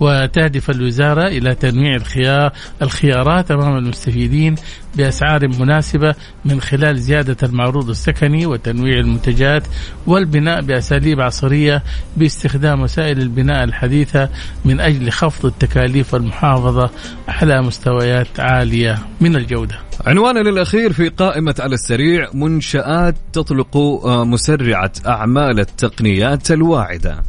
وتهدف 0.00 0.70
الوزارة 0.70 1.28
إلى 1.28 1.54
تنويع 1.54 1.96
الخيار 1.96 2.52
الخيارات 2.82 3.50
أمام 3.50 3.76
المستفيدين 3.76 4.54
بأسعار 4.96 5.48
مناسبة 5.48 6.14
من 6.44 6.60
خلال 6.60 6.98
زيادة 6.98 7.36
المعروض 7.42 7.90
السكني 7.90 8.46
وتنويع 8.46 8.98
المنتجات 8.98 9.62
والبناء 10.06 10.60
بأساليب 10.62 11.20
عصرية 11.20 11.82
باستخدام 12.16 12.80
وسائل 12.80 13.20
البناء 13.20 13.64
الحديثة 13.64 14.28
من 14.64 14.80
أجل 14.80 15.10
خفض 15.10 15.46
التكاليف 15.46 16.14
والمحافظة 16.14 16.90
على 17.28 17.62
مستويات 17.62 18.40
عالية 18.40 18.98
من 19.20 19.36
الجودة. 19.36 19.78
عنواننا 20.06 20.50
الأخير 20.50 20.92
في 20.92 21.08
قائمة 21.08 21.54
على 21.60 21.74
السريع 21.74 22.28
منشآت 22.34 23.14
تطلق 23.32 23.76
آه، 23.76 24.24
مسرعة 24.24 24.92
أعمال 25.06 25.60
التقنيات 25.60 26.50
الواعدة. 26.50 27.22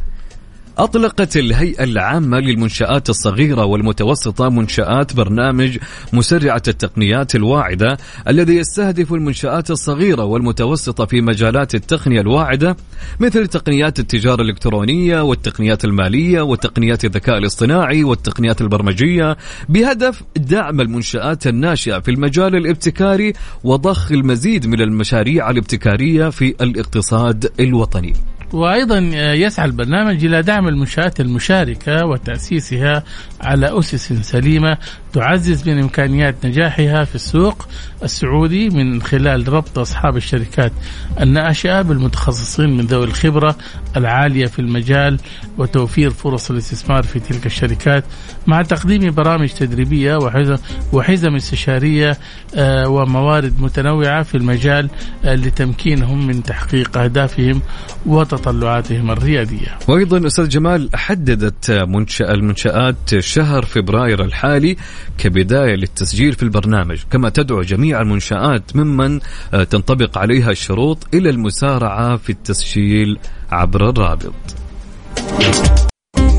أطلقت 0.79 1.37
الهيئة 1.37 1.83
العامة 1.83 2.39
للمنشآت 2.39 3.09
الصغيرة 3.09 3.65
والمتوسطة 3.65 4.49
منشآت 4.49 5.13
برنامج 5.13 5.77
مسرعة 6.13 6.61
التقنيات 6.67 7.35
الواعدة 7.35 7.97
الذي 8.27 8.55
يستهدف 8.55 9.13
المنشآت 9.13 9.71
الصغيرة 9.71 10.23
والمتوسطة 10.23 11.05
في 11.05 11.21
مجالات 11.21 11.75
التقنية 11.75 12.21
الواعدة 12.21 12.77
مثل 13.19 13.47
تقنيات 13.47 13.99
التجارة 13.99 14.41
الإلكترونية 14.41 15.21
والتقنيات 15.21 15.85
المالية 15.85 16.41
وتقنيات 16.41 17.05
الذكاء 17.05 17.37
الاصطناعي 17.37 18.03
والتقنيات 18.03 18.61
البرمجية 18.61 19.37
بهدف 19.69 20.23
دعم 20.35 20.81
المنشآت 20.81 21.47
الناشئة 21.47 21.99
في 21.99 22.11
المجال 22.11 22.55
الابتكاري 22.55 23.33
وضخ 23.63 24.11
المزيد 24.11 24.67
من 24.67 24.81
المشاريع 24.81 25.49
الابتكارية 25.49 26.29
في 26.29 26.55
الاقتصاد 26.61 27.51
الوطني. 27.59 28.13
وأيضا 28.53 28.97
يسعى 29.33 29.65
البرنامج 29.65 30.25
إلى 30.25 30.41
دعم 30.41 30.67
المنشآت 30.67 31.19
المشاركة 31.19 32.05
وتأسيسها 32.05 33.03
على 33.41 33.79
أسس 33.79 34.13
سليمة 34.13 34.77
تعزز 35.13 35.69
من 35.69 35.79
إمكانيات 35.79 36.45
نجاحها 36.45 37.03
في 37.03 37.15
السوق 37.15 37.67
السعودي 38.03 38.69
من 38.69 39.01
خلال 39.01 39.53
ربط 39.53 39.79
أصحاب 39.79 40.17
الشركات 40.17 40.71
الناشئة 41.19 41.81
بالمتخصصين 41.81 42.77
من 42.77 42.85
ذوي 42.85 43.03
الخبرة 43.03 43.55
العالية 43.97 44.45
في 44.45 44.59
المجال 44.59 45.19
وتوفير 45.57 46.09
فرص 46.09 46.51
الاستثمار 46.51 47.03
في 47.03 47.19
تلك 47.19 47.45
الشركات 47.45 48.03
مع 48.47 48.61
تقديم 48.61 49.11
برامج 49.11 49.49
تدريبية 49.49 50.17
وحزم 50.93 51.35
استشارية 51.35 52.17
آه، 52.55 52.89
وموارد 52.89 53.61
متنوعة 53.61 54.23
في 54.23 54.35
المجال 54.35 54.89
آه، 55.25 55.35
لتمكينهم 55.35 56.27
من 56.27 56.43
تحقيق 56.43 56.97
أهدافهم 56.97 57.61
وتطلعاتهم 58.39 59.11
الريادية. 59.11 59.77
وأيضا 59.87 60.27
أستاذ 60.27 60.49
جمال 60.49 60.89
حددت 60.95 61.71
منشأ 61.71 62.33
المنشآت 62.33 63.19
شهر 63.19 63.65
فبراير 63.65 64.25
الحالي 64.25 64.77
كبداية 65.17 65.75
للتسجيل 65.75 66.33
في 66.33 66.43
البرنامج، 66.43 66.99
كما 67.11 67.29
تدعو 67.29 67.61
جميع 67.61 68.01
المنشآت 68.01 68.75
ممن 68.75 69.19
تنطبق 69.69 70.17
عليها 70.17 70.51
الشروط 70.51 71.07
إلى 71.13 71.29
المسارعة 71.29 72.17
في 72.17 72.29
التسجيل 72.29 73.19
عبر 73.51 73.89
الرابط. 73.89 74.33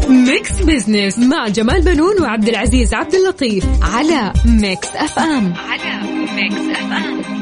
Mix 0.08 0.62
Business 0.62 1.18
مع 1.18 1.48
جمال 1.48 1.82
بنون 1.82 2.22
وعبد 2.22 2.48
العزيز 2.48 2.94
عبد 2.94 3.14
اللطيف 3.14 3.64
على 3.82 4.32
Mix 4.46 4.88
FM 4.96 5.54
على 5.54 6.00
Mix 6.36 6.78
FM 6.78 7.39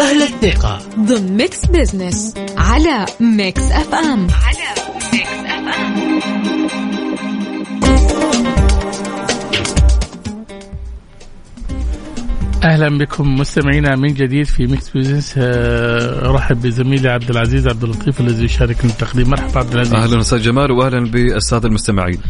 أهل 0.00 0.22
الثقة. 0.22 0.78
ضمن 0.98 1.36
Mix 1.36 1.66
Business 1.66 2.34
على 2.56 3.06
Mix 3.20 3.62
FM 3.62 4.26
على 4.30 4.68
Mix 5.12 5.28
FM 5.30 6.87
أهلا 12.64 12.98
بكم 12.98 13.34
مستمعينا 13.34 13.96
من 13.96 14.14
جديد 14.14 14.46
في 14.46 14.66
Mix 14.66 14.90
Business 14.90 15.34
آه، 15.38 16.30
أرحب 16.30 16.62
بزميلي 16.62 17.08
عبد 17.08 17.30
العزيز 17.30 17.68
عبد 17.68 17.84
اللطيف 17.84 18.20
الذي 18.20 18.44
يشاركنا 18.44 18.90
التقديم. 18.90 19.30
مرحبا 19.30 19.58
عبد 19.58 19.72
العزيز. 19.72 19.94
أهلا 19.94 20.20
أستاذ 20.20 20.42
جمال 20.42 20.70
واهلا 20.72 21.10
بالساده 21.10 21.68
المستمعين. 21.68 22.20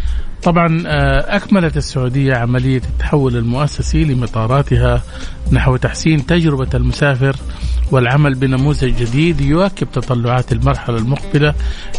طبعا 0.42 0.82
آه، 0.86 1.36
أكملت 1.36 1.76
السعودية 1.76 2.34
عملية 2.34 2.76
التحول 2.76 3.36
المؤسسي 3.36 4.04
لمطاراتها 4.04 5.02
نحو 5.52 5.76
تحسين 5.76 6.26
تجربة 6.26 6.68
المسافر 6.74 7.36
والعمل 7.90 8.34
بنموذج 8.34 8.96
جديد 8.96 9.40
يواكب 9.40 9.90
تطلعات 9.92 10.52
المرحلة 10.52 10.98
المقبلة 10.98 11.54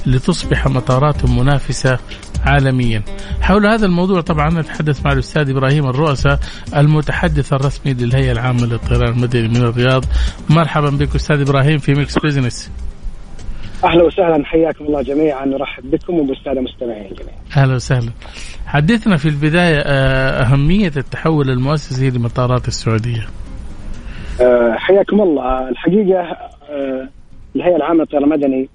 لتصبح 0.05 0.67
مطارات 0.67 1.25
منافسة 1.25 1.99
عالميا. 2.45 3.03
حول 3.41 3.65
هذا 3.65 3.85
الموضوع 3.85 4.21
طبعا 4.21 4.49
نتحدث 4.49 5.05
مع 5.05 5.11
الأستاذ 5.11 5.49
إبراهيم 5.49 5.89
الرؤساء 5.89 6.39
المتحدث 6.75 7.53
الرسمي 7.53 7.93
للهيئة 7.93 8.31
العامة 8.31 8.65
للطيران 8.65 9.13
المدني 9.13 9.47
من 9.47 9.55
الرياض. 9.55 10.05
مرحبا 10.49 10.89
بك 10.89 11.15
أستاذ 11.15 11.41
إبراهيم 11.41 11.77
في 11.77 11.93
Mix 11.93 12.19
Business. 12.19 12.71
أهلا 13.83 14.03
وسهلا 14.03 14.45
حياكم 14.45 14.85
الله 14.85 15.01
جميعا 15.01 15.45
نرحب 15.45 15.91
بكم 15.91 16.19
وبالسادة 16.19 16.59
المستمعين 16.59 17.13
جميعا. 17.13 17.39
أهلا 17.57 17.75
وسهلا. 17.75 18.11
حدثنا 18.65 19.17
في 19.17 19.29
البداية 19.29 19.79
آه، 19.79 20.43
أهمية 20.43 20.91
التحول 20.97 21.49
المؤسسي 21.49 22.09
لمطارات 22.09 22.67
السعودية. 22.67 23.27
أه 24.41 24.75
حياكم 24.77 25.21
الله 25.21 25.69
الحقيقة 25.69 26.19
أه 26.21 27.09
الهيئة 27.55 27.75
العامة 27.75 27.99
للطيران 27.99 28.23
المدني 28.23 28.69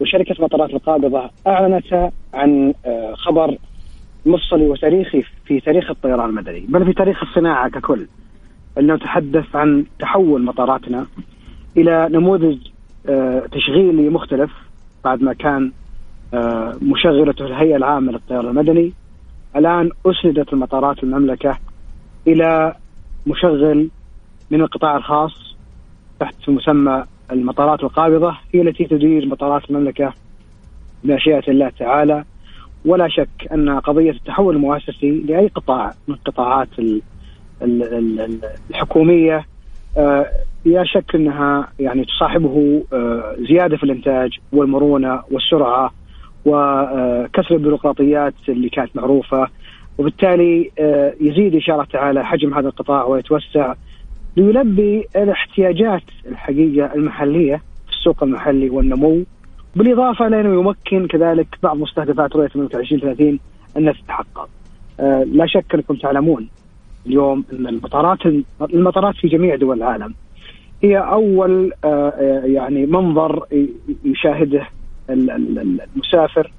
وشركة 0.00 0.44
مطارات 0.44 0.70
القابضة 0.70 1.30
أعلنت 1.46 2.10
عن 2.34 2.74
أه 2.86 3.14
خبر 3.14 3.56
مفصلي 4.26 4.68
وتاريخي 4.68 5.24
في 5.44 5.60
تاريخ 5.60 5.90
الطيران 5.90 6.28
المدني 6.28 6.60
بل 6.60 6.84
في 6.84 6.92
تاريخ 6.92 7.22
الصناعة 7.22 7.68
ككل 7.68 8.06
أنه 8.78 8.96
تحدث 8.96 9.56
عن 9.56 9.84
تحول 9.98 10.44
مطاراتنا 10.44 11.06
إلى 11.76 12.08
نموذج 12.12 12.58
آه، 13.08 13.46
تشغيلي 13.52 14.08
مختلف 14.08 14.50
بعد 15.04 15.22
ما 15.22 15.32
كان 15.32 15.72
آه، 16.34 16.74
مشغلته 16.82 17.46
الهيئة 17.46 17.76
العامة 17.76 18.12
للطيران 18.12 18.46
المدني. 18.46 18.92
الآن 19.56 19.90
أسندت 20.06 20.52
المطارات 20.52 21.02
المملكة 21.02 21.58
إلى 22.26 22.74
مشغل 23.26 23.88
من 24.50 24.60
القطاع 24.60 24.96
الخاص 24.96 25.56
تحت 26.20 26.48
مسمى 26.48 27.04
المطارات 27.32 27.82
القابضة 27.82 28.36
هي 28.54 28.60
التي 28.60 28.84
تدير 28.84 29.26
مطارات 29.26 29.70
المملكة 29.70 30.12
بمشيئه 31.04 31.50
الله 31.50 31.72
تعالى. 31.78 32.24
ولا 32.84 33.08
شك 33.08 33.48
أن 33.52 33.78
قضية 33.78 34.10
التحول 34.10 34.56
المؤسسي 34.56 35.10
لأي 35.10 35.46
قطاع 35.46 35.94
من 36.08 36.14
قطاعات 36.14 36.68
الحكومية 38.70 39.46
آه، 39.96 40.26
لا 40.64 40.84
شك 40.84 41.14
أنها 41.14 41.68
يعني 41.80 42.04
تصاحبه 42.04 42.84
آه، 42.92 43.36
زيادة 43.48 43.76
في 43.76 43.84
الإنتاج 43.84 44.30
والمرونة 44.52 45.22
والسرعة 45.30 45.92
وكسر 46.44 47.54
البيروقراطيات 47.54 48.34
اللي 48.48 48.68
كانت 48.68 48.96
معروفة. 48.96 49.48
وبالتالي 49.98 50.70
آه، 50.78 51.14
يزيد 51.20 51.54
ان 51.54 51.60
شاء 51.60 51.74
الله 51.74 51.86
تعالى 51.92 52.24
حجم 52.24 52.54
هذا 52.54 52.68
القطاع 52.68 53.04
ويتوسع. 53.04 53.74
ليلبي 54.40 55.06
الاحتياجات 55.16 56.02
الحقيقة 56.26 56.94
المحلية 56.94 57.56
في 57.86 57.92
السوق 57.92 58.22
المحلي 58.22 58.70
والنمو 58.70 59.22
بالإضافة 59.76 60.28
لأنه 60.28 60.60
يمكن 60.60 61.06
كذلك 61.06 61.46
بعض 61.62 61.76
مستهدفات 61.76 62.36
رؤية 62.36 62.50
2030 62.56 63.38
انها 63.76 63.92
تتحقق. 63.92 64.48
لا 65.26 65.46
شك 65.46 65.74
أنكم 65.74 65.94
تعلمون 65.94 66.48
اليوم 67.06 67.44
أن 67.52 67.66
المطارات 67.66 68.18
المطارات 68.74 69.14
في 69.14 69.28
جميع 69.28 69.56
دول 69.56 69.76
العالم 69.76 70.14
هي 70.82 70.98
أول 70.98 71.72
آه، 71.84 72.08
آه، 72.08 72.44
يعني 72.44 72.86
منظر 72.86 73.46
يشاهده 74.04 74.66
المسافر 75.10 76.52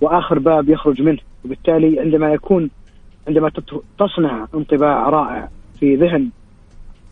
وآخر 0.00 0.38
باب 0.38 0.68
يخرج 0.68 1.02
منه 1.02 1.18
وبالتالي 1.44 2.00
عندما 2.00 2.32
يكون 2.32 2.70
عندما 3.28 3.50
تصنع 3.98 4.46
انطباع 4.54 5.08
رائع 5.08 5.48
في 5.80 5.96
ذهن 5.96 6.30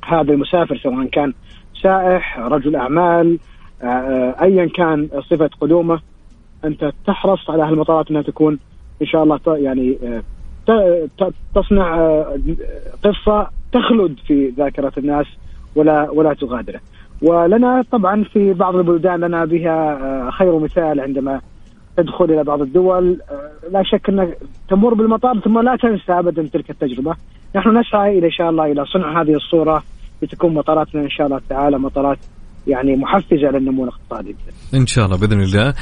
هذا 0.06 0.32
المسافر 0.32 0.76
سواء 0.76 1.06
كان 1.06 1.32
سائح 1.82 2.38
رجل 2.38 2.76
أعمال 2.76 3.38
آه، 3.82 4.34
ايا 4.42 4.66
كان 4.66 5.08
صفة 5.30 5.50
قدومه 5.60 6.00
أنت 6.64 6.92
تحرص 7.06 7.50
على 7.50 7.62
هالمطارات 7.62 8.10
إنها 8.10 8.22
تكون 8.22 8.58
إن 9.02 9.06
شاء 9.06 9.22
الله 9.22 9.40
يعني 9.46 9.98
تصنع 11.54 11.96
آه، 11.96 12.38
قصة 13.04 13.48
تخلد 13.72 14.16
في 14.26 14.48
ذاكرة 14.48 14.92
الناس 14.98 15.26
ولا 15.76 16.10
ولا 16.10 16.34
تغادره. 16.34 16.80
ولنا 17.22 17.84
طبعا 17.92 18.24
في 18.24 18.52
بعض 18.52 18.76
البلدان 18.76 19.20
لنا 19.20 19.44
بها 19.44 19.92
آه، 19.92 20.30
خير 20.30 20.58
مثال 20.58 21.00
عندما 21.00 21.40
تدخل 21.96 22.24
إلى 22.24 22.44
بعض 22.44 22.62
الدول 22.62 23.20
آه، 23.30 23.68
لا 23.70 23.82
شك 23.82 24.08
انك 24.08 24.38
تمر 24.68 24.94
بالمطار 24.94 25.40
ثم 25.40 25.58
لا 25.58 25.76
تنسى 25.76 26.12
ابدا 26.12 26.48
تلك 26.52 26.70
التجربة. 26.70 27.14
نحن 27.56 27.78
نسعى 27.78 28.18
إلى 28.18 28.26
إن 28.26 28.32
شاء 28.32 28.50
الله 28.50 28.72
إلى 28.72 28.84
صنع 28.84 29.22
هذه 29.22 29.34
الصورة 29.34 29.82
لتكون 30.22 30.54
مطاراتنا 30.54 31.02
إن 31.02 31.10
شاء 31.10 31.26
الله 31.26 31.40
تعالى 31.48 31.78
مطارات 31.78 32.18
يعني 32.66 32.96
محفزة 32.96 33.50
للنمو 33.50 33.84
الإقتصادي 33.84 34.36
إن 34.74 34.86
شاء 34.86 35.04
الله 35.04 35.16
بإذن 35.18 35.40
الله. 35.40 35.74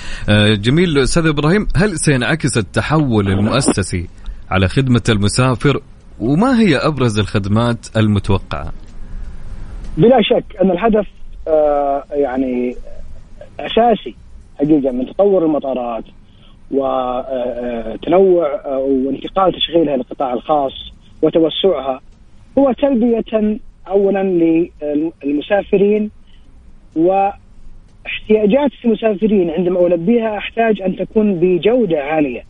جميل 0.54 0.98
أستاذ 0.98 1.26
إبراهيم 1.26 1.66
هل 1.76 1.98
سينعكس 1.98 2.58
التحول 2.58 3.28
المؤسسي 3.28 4.08
على 4.50 4.68
خدمة 4.68 5.02
المسافر 5.08 5.80
وما 6.20 6.60
هي 6.60 6.76
أبرز 6.76 7.18
الخدمات 7.18 7.96
المتوقعة؟ 7.96 8.72
بلا 9.98 10.22
شك 10.22 10.56
أن 10.62 10.70
الهدف 10.70 11.06
آه 11.48 12.04
يعني 12.10 12.76
أساسي 13.60 14.16
حقيقة 14.58 14.92
من 14.92 15.06
تطور 15.06 15.44
المطارات 15.44 16.04
وتنوع 16.70 18.46
آه، 18.46 18.60
آه، 18.64 18.78
وانتقال 18.78 19.52
تشغيلها 19.52 19.96
للقطاع 19.96 20.32
الخاص 20.32 20.72
وتوسعها 21.22 22.00
هو 22.58 22.72
تلبية 22.72 23.58
أولا 23.92 24.22
للمسافرين 25.24 26.10
واحتياجات 26.96 28.70
المسافرين 28.84 29.50
عندما 29.50 29.86
ألبيها 29.86 30.38
أحتاج 30.38 30.82
أن 30.82 30.96
تكون 30.96 31.34
بجودة 31.34 32.02
عالية. 32.02 32.42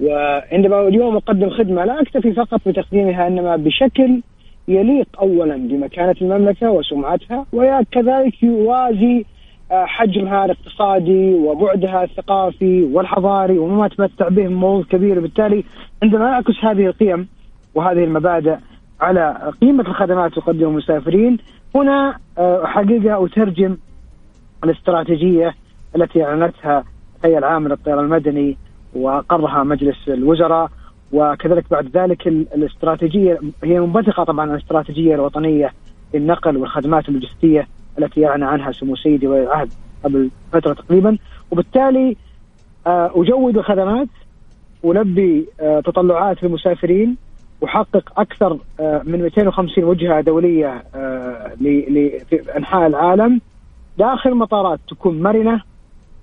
وعندما 0.00 0.88
اليوم 0.88 1.16
أقدم 1.16 1.50
خدمة 1.50 1.84
لا 1.84 2.02
أكتفي 2.02 2.32
فقط 2.32 2.60
بتقديمها 2.66 3.26
إنما 3.26 3.56
بشكل 3.56 4.20
يليق 4.68 5.08
اولا 5.20 5.56
بمكانة 5.56 6.14
المملكة 6.22 6.70
وسمعتها 6.70 7.46
وكذلك 7.52 8.42
يوازي 8.42 9.24
آه، 9.70 9.84
حجمها 9.84 10.44
الاقتصادي 10.44 11.34
وبعدها 11.34 12.04
الثقافي 12.04 12.82
والحضاري 12.82 13.58
وما 13.58 13.88
تمتع 13.88 14.28
به 14.28 14.48
موضوع 14.48 14.84
كبير. 14.90 15.20
بالتالي 15.20 15.64
عندما 16.02 16.32
أعكس 16.32 16.64
هذه 16.64 16.86
القيم 16.86 17.28
وهذه 17.74 18.04
المبادئ 18.04 18.56
على 19.00 19.52
قيمة 19.60 19.82
الخدمات 19.88 20.34
تقدمها 20.34 20.68
المسافرين. 20.68 21.38
هنا 21.74 22.18
آه، 22.38 22.66
حقيقة 22.66 23.24
أترجم 23.24 23.76
الاستراتيجية 24.64 25.54
التي 25.96 26.24
أعلنتها 26.24 26.84
الهيئة 27.24 27.38
العامة 27.38 27.68
للطيران 27.68 28.04
المدني 28.04 28.56
وأقرها 28.94 29.62
مجلس 29.62 30.08
الوزراء. 30.08 30.70
وكذلك 31.12 31.64
بعد 31.70 31.96
ذلك 31.96 32.26
الاستراتيجية 32.28 33.40
هي 33.64 33.80
منبثقة 33.80 34.24
طبعا 34.24 34.40
عن 34.40 34.50
الاستراتيجية 34.54 35.14
الوطنية 35.14 35.72
للنقل 36.14 36.56
والخدمات 36.56 37.08
اللوجستية 37.08 37.68
التي 37.98 38.26
أعلن 38.26 38.42
عنها 38.42 38.72
سمو 38.72 38.96
سيدي 38.96 39.26
ولي 39.26 39.42
العهد 39.42 39.72
قبل 40.04 40.30
فترة 40.52 40.72
تقريبا. 40.72 41.18
وبالتالي 41.50 42.16
آه، 42.86 43.10
أجود 43.14 43.56
الخدمات 43.58 44.08
ولبي 44.82 45.46
آه، 45.60 45.80
تطلعات 45.80 46.44
المسافرين 46.44 47.16
وحقق 47.60 48.20
أكثر 48.20 48.58
آه، 48.80 49.02
من 49.04 49.22
250 49.22 49.84
وجهة 49.84 50.20
دولية 50.20 50.84
في 52.28 52.56
أنحاء 52.56 52.86
العالم 52.86 53.40
داخل 53.98 54.30
المطارات 54.30 54.80
تكون 54.88 55.22
مرنة 55.22 55.62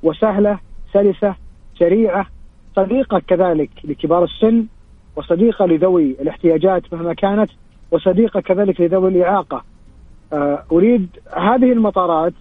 وسهلة 0.04 0.60
سلسة 0.94 1.36
سريعة 1.80 2.26
صديقة 2.76 3.22
كذلك 3.28 3.70
لكبار 3.84 4.24
السن 4.24 4.66
وصديقة 5.16 5.66
لذوي 5.66 6.16
الاحتياجات 6.22 6.94
مهما 6.94 7.14
كانت 7.14 7.50
وصديقة 7.92 8.40
كذلك 8.40 8.82
لذوي 8.82 9.10
الإعاقة. 9.10 9.64
آه، 10.34 10.64
أريد 10.72 11.08
هذه 11.38 11.72
المطارات 11.72 12.34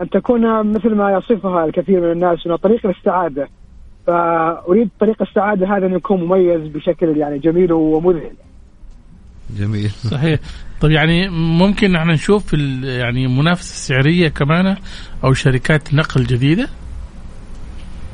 أن 0.00 0.10
تكون 0.10 0.72
مثل 0.72 0.94
ما 0.94 1.12
يصفها 1.12 1.64
الكثير 1.64 2.00
من 2.00 2.12
الناس 2.12 2.46
من 2.46 2.56
طريق 2.56 2.86
السعاده. 2.86 3.48
فأريد 4.06 4.88
طريق 5.00 5.22
السعادة 5.22 5.76
هذا 5.76 5.86
ان 5.86 5.94
يكون 5.94 6.20
مميز 6.20 6.60
بشكل 6.60 7.16
يعني 7.16 7.38
جميل 7.38 7.72
ومذهل. 7.72 8.32
جميل 9.58 9.90
صحيح 10.12 10.40
طيب 10.80 10.92
يعني 10.92 11.28
ممكن 11.58 11.96
إحنا 11.96 12.12
نشوف 12.12 12.54
يعني 12.82 13.26
منافسة 13.26 13.74
سعريه 13.74 14.28
كمان 14.28 14.76
أو 15.24 15.32
شركات 15.32 15.94
نقل 15.94 16.24
جديدة؟ 16.24 16.68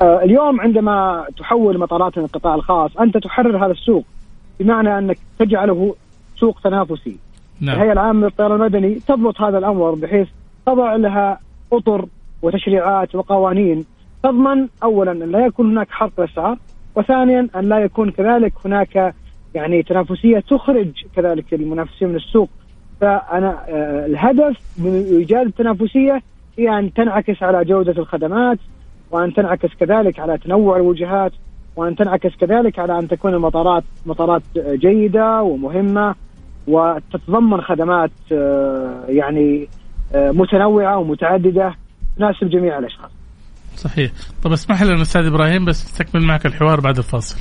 آه، 0.02 0.20
اليوم 0.24 0.60
عندما 0.60 1.24
تحول 1.38 1.78
مطارات 1.78 2.18
القطاع 2.18 2.54
الخاص 2.54 2.96
أنت 2.96 3.18
تحرر 3.18 3.66
هذا 3.66 3.72
السوق 3.72 4.04
بمعنى 4.60 4.98
أنك 4.98 5.18
تجعله 5.38 5.94
سوق 6.36 6.60
تنافسي 6.64 7.16
نعم. 7.60 7.76
الهيئة 7.76 7.92
العامة 7.92 8.26
للطيران 8.26 8.52
المدني 8.52 8.94
تضبط 9.08 9.40
هذا 9.40 9.58
الأمر 9.58 9.94
بحيث 9.94 10.28
تضع 10.66 10.96
لها 10.96 11.40
أطر 11.72 12.06
وتشريعات 12.42 13.14
وقوانين 13.14 13.84
تضمن 14.22 14.68
اولا 14.82 15.12
أن 15.12 15.32
لا 15.32 15.46
يكون 15.46 15.70
هناك 15.70 15.90
حرق 15.90 16.12
للاسعار 16.18 16.58
وثانيا 16.94 17.48
أن 17.56 17.68
لا 17.68 17.78
يكون 17.78 18.10
كذلك 18.10 18.52
هناك 18.64 19.14
يعني 19.54 19.82
تنافسية 19.82 20.38
تخرج 20.38 20.88
كذلك 21.16 21.54
المنافسين 21.54 22.08
من 22.08 22.16
السوق 22.16 22.48
فأنا 23.00 23.58
آه، 23.68 24.06
الهدف 24.06 24.56
من 24.78 25.04
إيجاد 25.10 25.46
التنافسية 25.46 26.22
هي 26.58 26.78
أن 26.78 26.92
تنعكس 26.92 27.42
على 27.42 27.64
جودة 27.64 28.02
الخدمات 28.02 28.58
وأن 29.10 29.34
تنعكس 29.34 29.68
كذلك 29.80 30.18
على 30.18 30.38
تنوع 30.38 30.76
الوجهات 30.76 31.32
وأن 31.76 31.96
تنعكس 31.96 32.36
كذلك 32.36 32.78
على 32.78 32.98
أن 32.98 33.08
تكون 33.08 33.34
المطارات 33.34 33.84
مطارات 34.06 34.42
جيدة 34.56 35.42
ومهمة 35.42 36.14
وتتضمن 36.66 37.60
خدمات 37.60 38.10
آه، 38.32 39.04
يعني 39.08 39.68
آه، 40.14 40.30
متنوعة 40.30 40.98
ومتعددة 40.98 41.74
تناسب 42.16 42.48
جميع 42.50 42.78
الأشخاص. 42.78 43.21
صحيح، 43.76 44.12
طب 44.42 44.52
اسمح 44.52 44.82
لنا 44.82 45.02
أستاذ 45.02 45.26
إبراهيم 45.26 45.64
بس 45.64 45.84
نستكمل 45.84 46.22
معك 46.22 46.46
الحوار 46.46 46.80
بعد 46.80 46.98
الفاصل. 46.98 47.36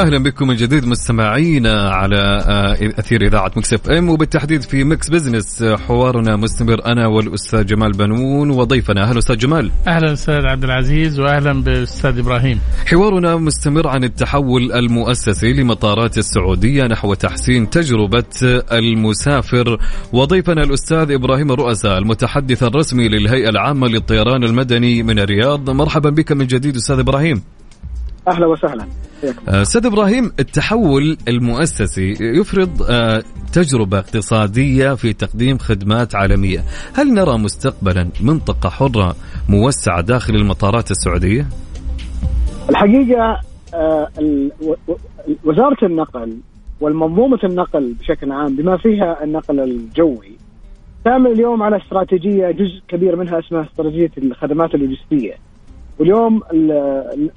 أهلا 0.00 0.18
بكم 0.18 0.48
من 0.48 0.56
جديد 0.56 0.86
مستمعينا 0.86 1.90
على 1.90 2.16
آه، 2.16 2.72
أثير 2.98 3.22
إذاعة 3.22 3.52
Mix 3.56 3.74
FM 3.74 4.08
وبالتحديد 4.08 4.62
في 4.62 4.84
Mix 4.84 5.10
Business. 5.10 5.64
حوارنا 5.64 6.36
مستمر 6.36 6.86
أنا 6.86 7.06
والأستاذ 7.06 7.66
جمال 7.66 7.92
بنون 7.92 8.50
وضيفنا. 8.50 9.02
أهلا 9.02 9.18
أستاذ 9.18 9.36
جمال. 9.36 9.70
أهلا 9.88 10.12
أستاذ 10.12 10.46
عبد 10.46 10.64
العزيز 10.64 11.20
واهلا 11.20 11.62
بالاستاذ 11.62 12.18
إبراهيم. 12.18 12.60
حوارنا 12.86 13.36
مستمر 13.36 13.88
عن 13.88 14.04
التحول 14.04 14.72
المؤسسي 14.72 15.52
لمطارات 15.52 16.18
السعودية 16.18 16.84
نحو 16.84 17.14
تحسين 17.14 17.70
تجربة 17.70 18.24
المسافر. 18.72 19.78
وضيفنا 20.12 20.62
الأستاذ 20.62 21.10
إبراهيم 21.10 21.52
الرؤساء 21.52 21.98
المتحدث 21.98 22.62
الرسمي 22.62 23.08
للهيئة 23.08 23.48
العامة 23.48 23.88
للطيران 23.88 24.44
المدني 24.44 25.02
من 25.02 25.18
الرياض. 25.18 25.70
مرحبا 25.70 26.10
بك 26.10 26.32
من 26.32 26.46
جديد 26.46 26.76
أستاذ 26.76 26.98
إبراهيم. 26.98 27.42
أهلا 28.28 28.46
وسهلا. 28.46 28.86
أستاذ 29.48 29.86
إبراهيم 29.86 30.32
التحول 30.40 31.16
المؤسسي 31.28 32.14
يفرض 32.20 32.82
آه، 32.90 33.22
تجربة 33.52 33.98
اقتصادية 33.98 34.94
في 34.94 35.12
تقديم 35.12 35.58
خدمات 35.58 36.14
عالمية، 36.14 36.64
هل 36.94 37.14
نرى 37.14 37.38
مستقبلا 37.38 38.08
منطقة 38.20 38.68
حرة 38.70 39.16
موسعة 39.48 40.00
داخل 40.00 40.34
المطارات 40.34 40.90
السعودية؟ 40.90 41.46
الحقيقة 42.70 43.40
آه، 43.74 44.08
وزارة 45.44 45.84
النقل 45.86 46.36
والمنظومة 46.80 47.38
النقل 47.44 47.94
بشكل 48.00 48.32
عام 48.32 48.56
بما 48.56 48.76
فيها 48.76 49.24
النقل 49.24 49.60
الجوي 49.60 50.32
تعمل 51.04 51.32
اليوم 51.32 51.62
على 51.62 51.76
استراتيجية 51.76 52.50
جزء 52.50 52.80
كبير 52.88 53.16
منها 53.16 53.38
اسمها 53.38 53.62
استراتيجية 53.62 54.10
الخدمات 54.18 54.74
اللوجستية. 54.74 55.34
واليوم 56.00 56.42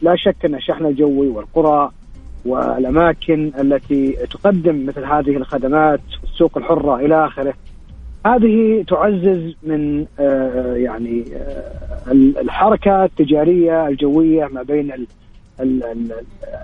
لا 0.02 0.16
شك 0.16 0.46
أن 0.46 0.56
الشحن 0.56 0.86
الجوي 0.86 1.28
والقرى 1.28 1.92
والأماكن 2.46 3.52
التي 3.60 4.12
تقدم 4.12 4.86
مثل 4.86 5.04
هذه 5.06 5.38
الخدمات 5.38 6.02
والسوق 6.22 6.58
الحرة 6.58 6.96
إلى 6.96 7.26
آخره 7.26 7.54
هذه 8.26 8.84
تعزز 8.88 9.56
من 9.64 10.06
آه، 10.20 10.76
يعني 10.76 11.24
آه، 11.36 12.12
الحركة 12.42 13.04
التجارية 13.04 13.88
الجوية 13.88 14.46
ما 14.46 14.64
بين 14.64 15.08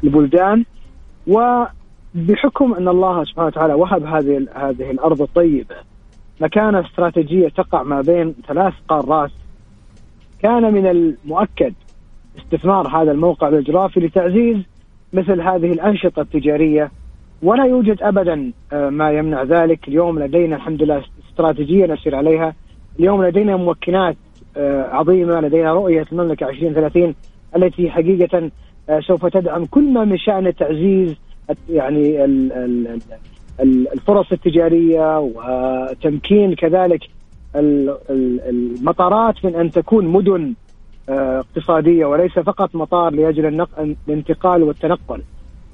البلدان 0.04 0.66
وبحكم 1.28 2.74
أن 2.74 2.88
الله 2.88 3.24
سبحانه 3.26 3.48
وتعالى 3.48 3.74
وهب 3.74 4.06
هذه 4.06 4.46
هذه 4.56 4.92
الأرض 4.92 5.22
الطيبة 5.22 5.76
مكانه 6.42 6.80
استراتيجية 6.88 7.50
تقع 7.50 7.84
ما 7.84 8.02
بين 8.02 8.36
ثلاث 8.48 8.74
قارات 8.88 9.32
كان 10.44 10.74
من 10.74 10.86
المؤكد 10.88 11.74
استثمار 12.44 12.88
هذا 12.88 13.12
الموقع 13.12 13.48
الجغرافي 13.48 14.00
لتعزيز 14.00 14.58
مثل 15.14 15.42
هذه 15.42 15.72
الأنشطة 15.72 16.22
التجارية. 16.22 16.92
ولا 17.44 17.66
يوجد 17.66 18.02
أبدا 18.02 18.52
آه، 18.74 18.90
ما 18.90 19.12
يمنع 19.12 19.44
ذلك. 19.44 19.88
اليوم 19.88 20.20
لدينا 20.20 20.56
الحمد 20.56 20.84
لله 20.84 21.04
استراتيجية 21.30 21.86
نسير 21.86 22.16
عليها. 22.16 22.54
اليوم 23.00 23.26
لدينا 23.26 23.58
ممكنات 23.58 24.18
آه، 24.58 24.84
عظيمة. 24.84 25.42
لدينا 25.42 25.74
رؤية 25.74 26.06
المملكة 26.12 26.50
2030 26.50 27.16
التي 27.56 27.90
حقيقة 27.90 28.52
آه، 28.90 29.00
سوف 29.00 29.26
تدعم 29.26 29.66
كل 29.66 29.94
ما 29.94 30.06
من 30.06 30.18
شأن 30.18 30.56
تعزيز 30.56 31.16
يعني 31.70 32.26
الفرص 33.94 34.32
التجارية 34.32 35.20
وتمكين 35.20 36.56
كذلك 36.56 37.02
المطارات 37.56 39.46
من 39.46 39.56
أن 39.56 39.72
تكون 39.72 40.06
مدن 40.06 40.54
اقتصادية 41.10 42.06
وليس 42.06 42.32
فقط 42.32 42.76
مطار 42.76 43.14
لأجل 43.14 43.66
الانتقال 44.08 44.64
والتنقل. 44.64 45.22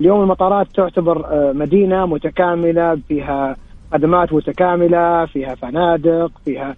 اليوم 0.02 0.22
المطارات 0.22 0.68
تعتبر 0.76 1.26
آه، 1.26 1.52
مدينة 1.52 2.06
متكاملة 2.06 2.96
فيها 3.08 3.56
خدمات 3.94 4.34
متكاملة، 4.34 5.26
فيها 5.26 5.56
فنادق، 5.56 6.32
فيها 6.46 6.76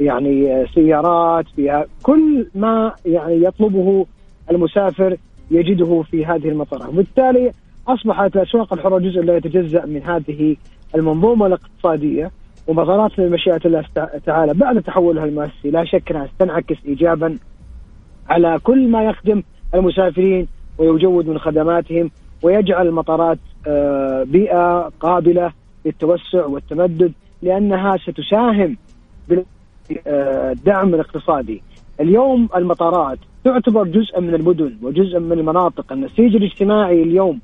يعني 0.00 0.52
آه، 0.52 0.66
سيارات، 0.74 1.44
فيها 1.56 1.86
كل 2.02 2.46
ما 2.54 2.92
يعني 3.06 3.44
يطلبه 3.44 4.06
المسافر 4.50 5.16
يجده 5.50 6.02
في 6.10 6.26
هذه 6.26 6.48
المطارات، 6.48 6.88
وبالتالي 6.88 7.52
أصبحت 7.88 8.36
الاسواق 8.36 8.72
الحره 8.72 8.98
جزء 8.98 9.20
لا 9.20 9.36
يتجزأ 9.36 9.86
من 9.86 10.02
هذه 10.02 10.56
المنظومة 10.94 11.46
الاقتصادية 11.46 12.30
ومطارات 12.66 13.20
بمشيئه 13.20 13.60
الله 13.64 13.84
تعالى 14.26 14.54
بعد 14.54 14.82
تحولها 14.82 15.24
المؤسسي 15.24 15.70
لا 15.70 15.84
شك 15.84 16.10
أنها 16.10 16.26
ستنعكس 16.26 16.76
ايجابا 16.86 17.38
على 18.32 18.58
كل 18.62 18.88
ما 18.88 19.04
يخدم 19.04 19.42
المسافرين 19.74 20.46
ويجود 20.78 21.28
من 21.28 21.38
خدماتهم 21.38 22.10
ويجعل 22.42 22.86
المطارات 22.86 23.38
آه، 23.66 24.22
بيئة 24.22 24.90
قابلة 25.00 25.52
للتوسع 25.84 26.46
والتمدد 26.46 27.12
لأنها 27.42 27.96
ستساهم 27.96 28.76
بالدعم 29.28 30.94
الاقتصادي. 30.94 31.62
اليوم 32.00 32.48
المطارات 32.56 33.18
تعتبر 33.44 33.84
جزءا 33.84 34.20
من 34.20 34.34
المدن 34.34 34.76
وجزءا 34.82 35.18
من 35.18 35.32
المناطق. 35.32 35.92
النسيج 35.92 36.36
الاجتماعي 36.36 37.02
اليوم 37.02 37.40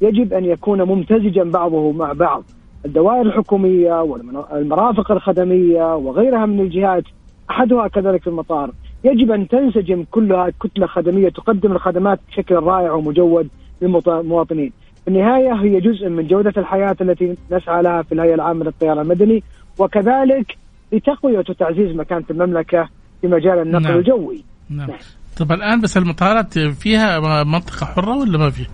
يجب 0.00 0.32
أن 0.32 0.44
يكون 0.44 0.82
ممتزجا 0.82 1.44
بعضه 1.44 1.92
مع 1.92 2.12
بعض. 2.12 2.44
الدوائر 2.84 3.22
الحكومية 3.22 4.02
والمرافق 4.02 5.12
الخدمية 5.12 5.96
وغيرها 5.96 6.46
من 6.46 6.60
الجهات 6.60 7.04
أحدها 7.50 7.88
كذلك 7.88 8.26
المطار. 8.26 8.70
يجب 9.04 9.30
أن 9.30 9.48
تنسجم 9.48 10.04
كلها 10.10 10.50
كتلة 10.62 10.86
خدمية 10.86 11.28
تقدم 11.28 11.72
الخدمات 11.72 12.20
بشكل 12.28 12.54
رائع 12.54 12.92
ومجود 12.92 13.48
للمواطنين. 13.82 14.72
في 15.04 15.08
النهاية 15.08 15.52
هي 15.52 15.80
جزء 15.80 16.08
من 16.08 16.26
جودة 16.26 16.52
الحياة 16.56 16.96
التي 17.00 17.36
نسعى 17.52 17.82
لها 17.82 18.02
في 18.02 18.12
الهيئة 18.12 18.34
العامة 18.34 18.64
للطيران 18.64 18.98
المدني 18.98 19.42
وكذلك 19.78 20.56
لتقوية 20.92 21.38
وتعزيز 21.38 21.96
مكانة 21.96 22.24
المملكة 22.30 22.88
في 23.20 23.26
مجال 23.26 23.58
النقل 23.58 23.82
نعم. 23.82 23.98
الجوي. 23.98 24.44
نعم. 24.70 24.88
طب 25.38 25.52
الآن 25.52 25.80
بس 25.80 25.96
المطارات 25.96 26.58
فيها 26.58 27.20
منطقة 27.44 27.86
حرة 27.86 28.16
ولا 28.16 28.38
ما 28.38 28.50
فيها؟ 28.50 28.68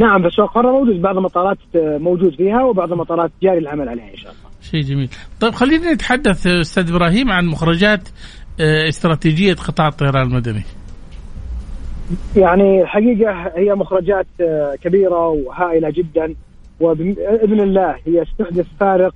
نعم 0.00 0.22
بس 0.22 0.40
قرار 0.40 0.72
موجود 0.72 1.02
بعض 1.02 1.16
المطارات 1.16 1.58
موجود 1.74 2.34
فيها 2.34 2.62
وبعض 2.64 2.92
المطارات 2.92 3.30
جاري 3.42 3.58
العمل 3.58 3.88
عليها 3.88 4.10
إن 4.10 4.16
شاء 4.16 4.32
الله. 4.32 4.50
شيء 4.62 4.80
جميل. 4.80 5.08
طيب 5.40 5.54
خلينا 5.54 5.92
نتحدث 5.92 6.46
أستاذ 6.46 6.90
إبراهيم 6.94 7.30
عن 7.30 7.46
مخرجات 7.46 8.08
استراتيجية 8.60 9.54
قطاع 9.54 9.88
الطيران 9.88 10.22
المدني. 10.22 10.62
يعني 12.36 12.82
الحقيقة 12.82 13.32
هي 13.56 13.74
مخرجات 13.74 14.26
آه، 14.40 14.74
كبيرة 14.74 15.28
وهائلة 15.28 15.90
جدا 15.90 16.34
وباذن 16.80 17.60
الله 17.60 17.96
هي 18.06 18.24
ستحدث 18.24 18.66
فارق 18.80 19.14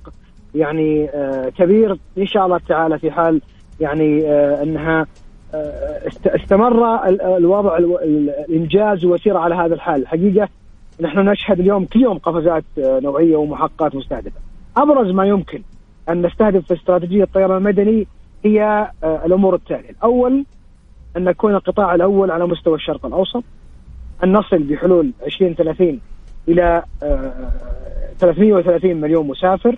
يعني 0.55 1.09
آه، 1.09 1.49
كبير 1.49 1.97
إن 2.17 2.27
شاء 2.27 2.45
الله 2.45 2.59
تعالى 2.67 2.99
في 2.99 3.11
حال 3.11 3.41
يعني 3.79 4.29
أنها 4.63 5.07
استمر 6.25 7.05
الوضع 7.37 7.77
الإنجاز 7.77 9.05
وسير 9.05 9.37
على 9.37 9.55
هذا 9.55 9.73
الحال 9.73 10.01
الحقيقة 10.01 10.49
نحن 11.01 11.19
نشهد 11.19 11.59
اليوم 11.59 11.85
كل 11.85 12.01
يوم 12.01 12.17
قفزات 12.17 12.63
نوعية 12.77 13.35
ومحققات 13.35 13.95
مستهدفة 13.95 14.39
أبرز 14.77 15.11
ما 15.11 15.25
يمكن 15.25 15.61
أن 16.09 16.25
نستهدف 16.25 16.67
في 16.67 16.73
استراتيجية 16.73 17.23
الطيران 17.23 17.57
المدني 17.57 18.07
هي 18.45 18.91
آه، 19.03 19.25
الأمور 19.25 19.55
التالية، 19.55 19.89
الأول 19.89 20.45
أن 21.17 21.23
نكون 21.23 21.55
القطاع 21.55 21.95
الأول 21.95 22.31
على 22.31 22.47
مستوى 22.47 22.75
الشرق 22.75 23.05
الأوسط. 23.05 23.43
أن 24.23 24.33
نصل 24.33 24.63
بحلول 24.63 25.11
2030 25.25 25.99
إلى 26.47 26.83
330 28.19 28.91
آه، 28.91 28.93
مليون 28.93 29.27
مسافر. 29.27 29.75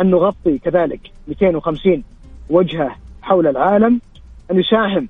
أن 0.00 0.10
نغطي 0.10 0.58
كذلك 0.58 1.00
250 1.28 2.04
وجهة 2.50 2.96
حول 3.22 3.46
العالم. 3.46 4.00
أن 4.50 4.58
يساهم 4.58 5.08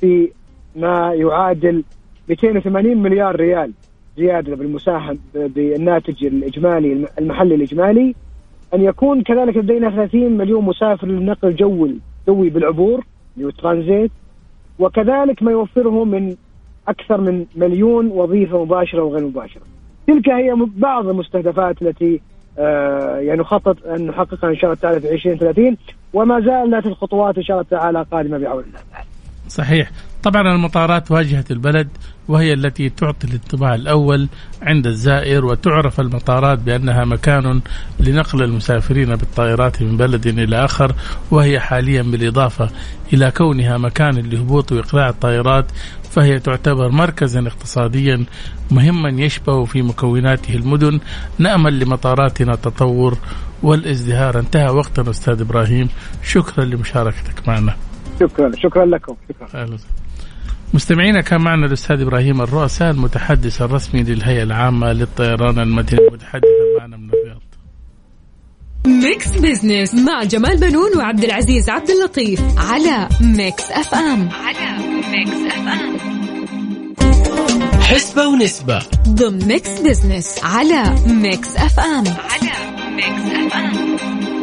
في 0.00 0.30
ما 0.76 1.14
يعادل 1.14 1.84
280 2.28 3.02
مليار 3.02 3.36
ريال 3.36 3.72
زيادة 4.16 4.56
بالمساهم 4.56 5.18
بالناتج 5.34 6.24
الإجمالي 6.24 7.06
المحلي 7.18 7.54
الإجمالي. 7.54 8.14
أن 8.74 8.82
يكون 8.82 9.22
كذلك 9.22 9.56
لدينا 9.56 9.90
30 9.90 10.36
مليون 10.36 10.64
مسافر 10.64 11.06
للنقل 11.06 11.48
الجوي 11.48 11.96
الجوي 12.28 12.50
بالعبور 12.50 13.04
ترانزيت 13.58 14.10
وكذلك 14.78 15.42
ما 15.42 15.50
يوفره 15.52 16.04
من 16.04 16.36
أكثر 16.88 17.20
من 17.20 17.46
مليون 17.56 18.06
وظيفة 18.06 18.64
مباشرة 18.64 19.02
وغير 19.02 19.26
مباشرة. 19.26 19.62
تلك 20.06 20.28
هي 20.28 20.54
بعض 20.76 21.08
المستهدفات 21.08 21.82
التي 21.82 22.20
آه 22.58 23.16
يعني 23.16 23.40
نخطط 23.40 23.86
أن 23.86 24.06
نحققها 24.06 24.50
إن 24.50 24.56
شاء 24.56 24.64
الله 24.64 24.80
تعالى 24.82 25.00
في 25.00 25.12
2030 25.12 25.76
وما 26.14 26.40
زالت 26.40 26.86
الخطوات 26.86 27.36
إن 27.36 27.42
شاء 27.42 27.56
الله 27.56 27.68
تعالى 27.70 28.02
قادمة 28.02 28.38
بعون 28.38 28.64
الله 28.64 28.80
تعالى. 28.92 29.06
صحيح. 29.48 29.90
طبعا 30.22 30.54
المطارات 30.54 31.10
واجهة 31.10 31.44
البلد 31.50 31.88
وهي 32.28 32.52
التي 32.52 32.88
تعطي 32.88 33.26
الانطباع 33.26 33.74
الأول 33.74 34.28
عند 34.62 34.86
الزائر 34.86 35.44
وتعرف 35.44 36.00
المطارات 36.00 36.58
بأنها 36.58 37.04
مكان 37.04 37.60
لنقل 38.00 38.42
المسافرين 38.42 39.16
بالطائرات 39.16 39.82
من 39.82 39.96
بلد 39.96 40.26
إلى 40.26 40.64
آخر 40.64 40.94
وهي 41.30 41.60
حاليا 41.60 42.02
بالإضافة 42.02 42.70
إلى 43.12 43.30
كونها 43.30 43.78
مكان 43.78 44.14
لهبوط 44.14 44.72
وإقلاع 44.72 45.08
الطائرات 45.08 45.66
فهي 46.10 46.38
تعتبر 46.38 46.88
مركزا 46.88 47.46
اقتصاديا 47.46 48.24
مهما 48.70 49.08
يشبه 49.08 49.64
في 49.64 49.82
مكوناته 49.82 50.54
المدن 50.54 51.00
نأمل 51.38 51.80
لمطاراتنا 51.80 52.54
التطور 52.54 53.18
والازدهار. 53.62 54.38
انتهى 54.38 54.68
وقتنا 54.68 55.10
أستاذ 55.10 55.40
إبراهيم. 55.40 55.88
شكرا 56.22 56.64
لمشاركتك 56.64 57.48
معنا. 57.48 57.76
شكرا 58.20 58.50
شكرا 58.56 58.86
لكم 58.86 59.16
شكرا. 59.28 59.66
مستمعينا 60.74 61.20
كان 61.20 61.40
معنا 61.40 61.66
الأستاذ 61.66 62.00
إبراهيم 62.00 62.42
الرؤساء 62.42 62.90
المتحدث 62.90 63.62
الرسمي 63.62 64.02
للهيئة 64.02 64.42
العامة 64.42 64.92
للطيران 64.92 65.58
المدني 65.58 66.00
متحدثا 66.12 66.46
معنا 66.78 66.96
من 66.96 67.08
الرياض. 67.10 67.42
Mix 68.86 69.38
Business 69.38 69.94
مع 69.94 70.22
جمال 70.22 70.56
بنون 70.60 70.98
وعبد 70.98 71.24
العزيز 71.24 71.70
عبد 71.70 71.90
اللطيف 71.90 72.40
على 72.58 73.08
Mix 73.20 73.70
FM. 73.70 74.28
على 74.28 74.78
ميكس 75.10 75.54
أف 75.54 75.68
أم. 75.68 75.96
حسبة 77.80 78.26
ونسبة. 78.26 78.78
ضمن 79.08 79.46
Mix 79.46 79.80
Business 79.80 80.44
على 80.44 80.94
Mix 81.06 81.56
FM. 81.56 82.04
على 82.06 82.52
Mix 82.96 83.32
FM. 83.32 84.35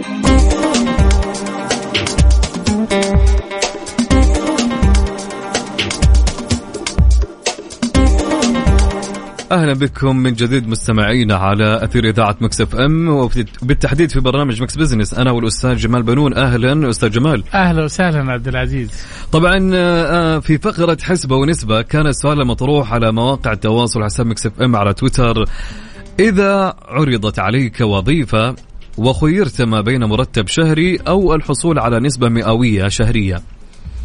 أهلا 9.54 9.74
بكم 9.74 10.16
من 10.16 10.34
جديد 10.34 10.68
مستمعينا 10.68 11.36
على 11.36 11.84
أثير 11.84 12.10
إذاعة 12.10 12.36
Mix 12.42 12.62
FM 12.62 13.08
وبالتحديد 13.08 14.12
في 14.12 14.20
برنامج 14.20 14.62
Mix 14.62 14.76
Business. 14.76 15.14
أنا 15.14 15.32
والأستاذ 15.32 15.76
جمال 15.76 16.04
بنون. 16.04 16.34
أهلا 16.34 16.90
أستاذ 16.90 17.10
جمال. 17.10 17.44
أهلا 17.54 17.84
وسهلا 17.84 18.32
عبد 18.32 18.48
العزيز. 18.48 18.92
طبعا 19.32 19.72
آه، 19.74 20.40
في 20.40 20.58
فقرة 20.58 20.98
حسبه 21.02 21.36
ونسبة 21.36 21.82
كان 21.82 22.08
السؤال 22.08 22.42
المطروح 22.42 22.94
على 22.94 23.12
مواقع 23.12 23.52
التواصل 23.52 24.04
حساب 24.04 24.26
Mix 24.26 24.46
FM 24.46 24.76
على 24.76 24.94
تويتر. 24.94 25.46
إذا 26.20 26.74
عرضت 26.88 27.40
عليك 27.40 27.82
وظيفة 27.82 28.56
وخيرت 28.98 29.62
ما 29.62 29.82
بين 29.82 30.04
مرتب 30.04 30.48
شهري 30.48 30.98
أو 31.08 31.36
الحصول 31.36 31.80
على 31.80 32.00
نسبة 32.00 32.30
مئوية 32.30 32.88
شهرية 32.88 33.42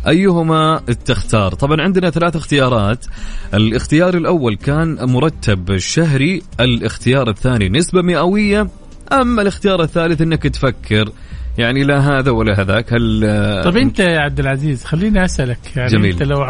أيهما 0.06 0.80
تختار؟ 1.04 1.54
طبعا 1.54 1.82
عندنا 1.82 2.11
ثلاث 2.11 2.37
اختيارات. 2.37 3.06
الاختيار 3.54 4.16
الأول 4.16 4.56
كان 4.56 4.96
مرتب 5.00 5.76
شهري 5.76 6.42
الاختيار 6.61 7.30
الثاني 7.30 7.68
نسبة 7.68 8.02
مئوية. 8.02 8.68
أما 9.12 9.42
الاختيار 9.42 9.82
الثالث 9.82 10.20
أنك 10.20 10.42
تفكر. 10.42 11.12
يعني 11.58 11.84
لا 11.84 11.98
هذا 11.98 12.30
ولا 12.30 12.61
هذاك 12.61 12.92
هل 12.92 13.62
طب 13.64 13.76
أنت 13.76 14.00
يا 14.00 14.20
عبد 14.20 14.40
العزيز 14.40 14.84
خليني 14.84 15.24
أسألك. 15.24 15.58
يعني 15.76 15.90
جميل. 15.90 16.12
أنت 16.12 16.22
لو 16.22 16.40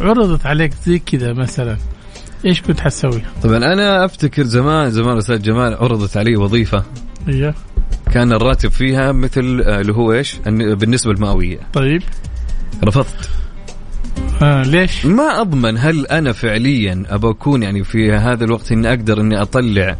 عرضت 0.00 0.46
عليك 0.46 0.72
زي 0.86 0.98
كذا 0.98 1.32
مثلا 1.32 1.76
إيش 2.44 2.62
كنت 2.62 2.80
حتسوي؟ 2.80 3.22
طبعا 3.42 3.56
أنا 3.56 4.04
أفتكر 4.04 4.42
زمان 4.42 4.90
زمان 4.90 5.16
أستاذ 5.16 5.42
جمال 5.42 5.74
عرضت 5.74 6.16
علي 6.16 6.36
وظيفة. 6.36 6.84
إيوه. 7.28 7.54
كان 8.12 8.32
الراتب 8.32 8.70
فيها 8.70 9.12
مثل 9.12 9.62
آه، 9.66 9.80
اللي 9.80 9.92
هو 9.92 10.12
إيش؟ 10.12 10.36
بالنسبة 10.46 11.12
المئوية. 11.12 11.58
طيب. 11.72 12.02
رفضت. 12.84 13.30
آه 14.42 14.62
ليش؟ 14.62 15.06
ما 15.06 15.40
أضمن 15.40 15.78
هل 15.78 16.06
أنا 16.06 16.32
فعليا 16.32 17.02
ابى 17.08 17.28
أكون 17.28 17.62
يعني 17.62 17.84
في 17.84 18.12
هذا 18.12 18.44
الوقت 18.44 18.72
إني 18.72 18.88
أقدر 18.88 19.20
إني 19.20 19.42
أطلع 19.42 19.96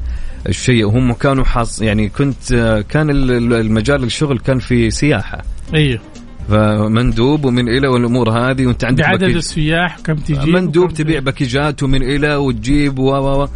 الشيء. 0.48 0.84
وهم 0.84 1.12
كانوا 1.12 1.44
حاص 1.44 1.82
يعني 1.82 2.08
كنت 2.08 2.54
كان 2.88 3.10
المجال 3.10 4.04
الشغل 4.04 4.38
كان 4.38 4.58
في 4.58 4.90
سياحة. 4.90 5.42
أيوه. 5.74 6.00
فمندوب 6.48 7.44
ومن 7.44 7.68
إلى 7.68 7.88
والأمور 7.88 8.30
هذه 8.30 8.66
وأنت 8.66 8.84
عندك 8.84 9.04
بعدد 9.04 9.24
بكي... 9.24 9.36
السياح 9.36 9.98
كم 10.04 10.14
تجيب 10.14 10.48
مندوب 10.48 10.92
تبيع 10.92 11.20
باكيجات 11.20 11.82
ومن 11.82 12.02
إلى 12.02 12.36
وتجيب 12.36 12.98
و 12.98 13.10
و 13.10 13.48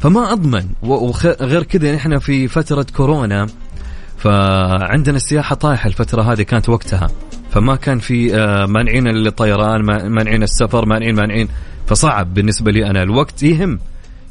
فما 0.00 0.32
أضمن. 0.32 0.68
وغير 0.82 1.62
كذا 1.62 1.94
نحن 1.94 2.18
في 2.18 2.48
فترة 2.48 2.86
كورونا 2.96 3.46
فعندنا 4.16 5.16
السياحة 5.16 5.54
طايحة 5.54 5.88
الفترة 5.88 6.22
هذه 6.22 6.42
كانت 6.42 6.68
وقتها. 6.68 7.08
فما 7.50 7.76
كان 7.76 7.98
في 7.98 8.36
آه، 8.36 8.66
مانعين 8.66 9.06
الطيران 9.08 9.82
مانعين 10.10 10.42
السفر 10.42 10.86
مانعين 10.86 11.14
مانعين. 11.14 11.48
فصعب 11.86 12.34
بالنسبة 12.34 12.72
لي 12.72 12.90
أنا. 12.90 13.02
الوقت 13.02 13.42
يهم. 13.42 13.78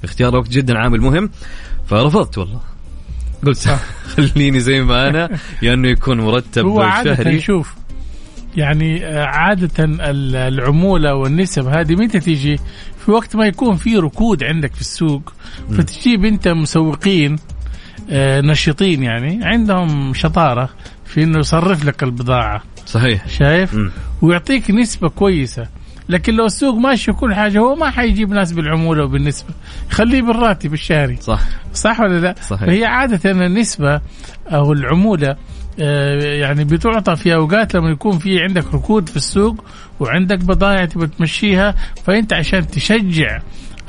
اختيار 0.04 0.30
الوقت 0.30 0.50
جدا 0.50 0.78
عامل 0.78 1.02
مهم. 1.02 1.30
فرفضت 1.88 2.38
والله. 2.38 2.60
قلت 3.46 3.78
خليني 4.16 4.60
زي 4.60 4.82
ما 4.82 5.10
أنا 5.10 5.30
يا 5.62 5.74
إنه 5.74 5.88
يكون 5.88 6.22
مرتب 6.22 6.66
هو 6.66 6.82
عادة 6.82 7.16
شهري. 7.16 7.40
شوف 7.42 7.76
يعني 8.56 9.06
آه، 9.06 9.26
عادة 9.26 9.72
العمولة 10.48 11.14
والنسب 11.16 11.68
هذه 11.68 11.96
متى 11.96 12.20
تيجي؟ 12.20 12.60
في 13.06 13.12
وقت 13.12 13.36
ما 13.36 13.46
يكون 13.48 13.76
في 13.76 13.98
ركود 13.98 14.44
عندك 14.44 14.74
في 14.76 14.82
السوق 14.82 15.34
فتجيب 15.72 16.26
أنت 16.26 16.48
مسوقين 16.48 17.36
آه، 18.10 18.42
نشيطين 18.42 19.04
يعني 19.04 19.40
عندهم 19.44 20.14
شطارة 20.14 20.70
في 21.06 21.24
إنه 21.24 21.40
يصرف 21.40 21.86
لك 21.86 22.04
البضاعة. 22.04 22.64
صحيح. 22.88 23.28
شايف؟ 23.28 23.76
م. 23.76 23.92
ويعطيك 24.22 24.72
نسبة 24.72 25.10
كويسة. 25.10 25.68
لكن 26.10 26.34
لو 26.34 26.46
السوق 26.46 26.76
ماشي 26.76 27.12
وكل 27.12 27.36
حاجة 27.36 27.60
هو 27.60 27.76
ما 27.76 27.90
حيجيب 27.92 28.30
ناس 28.30 28.52
بالعمولة 28.52 29.04
وبالنسبة. 29.04 29.50
خليه 29.90 30.22
بالراتب 30.22 30.74
الشهري. 30.74 31.16
صح. 31.22 31.42
صح 31.74 32.00
ولا 32.00 32.20
لا؟ 32.20 32.36
صحيح. 32.42 32.66
فهي 32.66 32.86
عادة 32.86 33.32
النسبة 33.32 34.02
أو 34.48 34.74
العمولة 34.74 35.36
آه، 35.80 36.24
يعني 36.24 36.64
بتعطى 36.64 37.16
في 37.16 37.36
أوقات 37.36 37.76
لما 37.76 37.90
يكون 37.90 38.18
في 38.20 38.40
عندك 38.42 38.74
ركود 38.74 39.10
في 39.10 39.16
السوق 39.16 39.64
وعندك 40.00 40.40
بضائع 40.44 40.86
تبغى 40.86 41.08
تمشيها. 41.08 41.76
فأنت 42.06 42.34
عشان 42.34 42.68
تشجع 42.68 43.40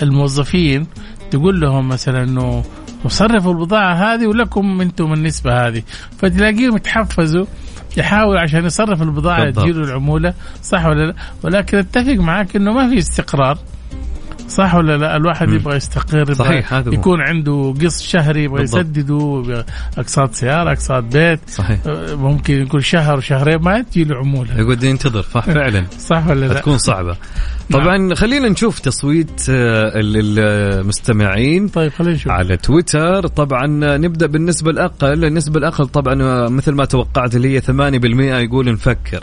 الموظفين 0.03 0.87
تقول 1.31 1.61
لهم 1.61 1.89
مثلا 1.89 2.23
إنه 2.23 2.65
وصرفوا 3.05 3.53
البضاعة 3.53 3.95
هذه 3.95 4.27
ولكم 4.27 4.81
أنتم 4.81 5.13
النسبة 5.13 5.67
هذه 5.69 5.83
فتلاقيهم 6.19 6.77
يتحفزوا 6.77 7.47
يحاول 7.99 8.37
عشان 8.39 8.65
يصرف 8.65 9.03
البضاعة 9.03 9.51
تجيله 9.51 9.85
العمولة 9.85 10.35
صح 10.63 10.87
ولا 10.87 11.07
لا؟ 11.07 11.15
ولكن 11.43 11.79
أتفق 11.79 12.15
معك 12.15 12.57
إنه 12.57 12.73
ما 12.73 12.89
في 12.91 12.99
استقرار. 12.99 13.59
صح 14.49 14.75
ولا 14.75 14.97
لا؟ 14.97 15.17
الواحد 15.17 15.53
يبغى 15.53 15.77
يستقر 15.77 16.35
صحيح 16.35 16.75
هذا 16.75 16.95
يكون 16.95 17.21
عنده 17.21 17.75
قسط 17.83 18.03
شهري 18.03 18.45
يبغى 18.45 18.63
يسدده 18.63 19.45
أقساط 19.99 20.35
سيارة 20.35 20.73
أقساط 20.73 21.05
بيت 21.05 21.41
صحيح. 21.49 21.79
آه، 21.87 22.15
ممكن 22.15 22.63
يكون 22.63 22.81
شهر 22.81 23.17
وشهرين 23.17 23.59
ما 23.59 23.83
تجي 23.83 24.05
له 24.05 24.17
عمولة. 24.17 24.61
يقعد 24.61 24.83
ينتظر 24.83 25.23
صح 25.23 25.45
فعلا. 25.47 25.85
صح 25.99 26.27
ولا 26.29 26.47
لا؟ 26.47 26.61
تكون 26.61 26.79
صعبة. 26.79 27.17
طبعا 27.73 27.99
نعم. 27.99 28.15
خلينا 28.15 28.49
نشوف 28.49 28.79
تصويت 28.79 29.47
آه، 29.51 29.93
المستمعين 29.95 31.69
طيب 31.69 31.93
خلينا 31.93 32.15
نشوف. 32.15 32.33
على 32.33 32.57
تويتر. 32.57 33.27
طبعا 33.27 33.67
نبدأ 33.97 34.27
بالنسبة 34.27 34.71
الأقل. 34.71 35.25
النسبة 35.25 35.59
الأقل 35.59 35.87
طبعا 35.87 36.23
آه، 36.23 36.49
مثل 36.49 36.73
ما 36.73 36.85
توقعت 36.85 37.37
اللي 37.37 37.57
هي 37.57 37.61
8% 37.61 38.39
يقول 38.39 38.73
نفكر. 38.73 39.21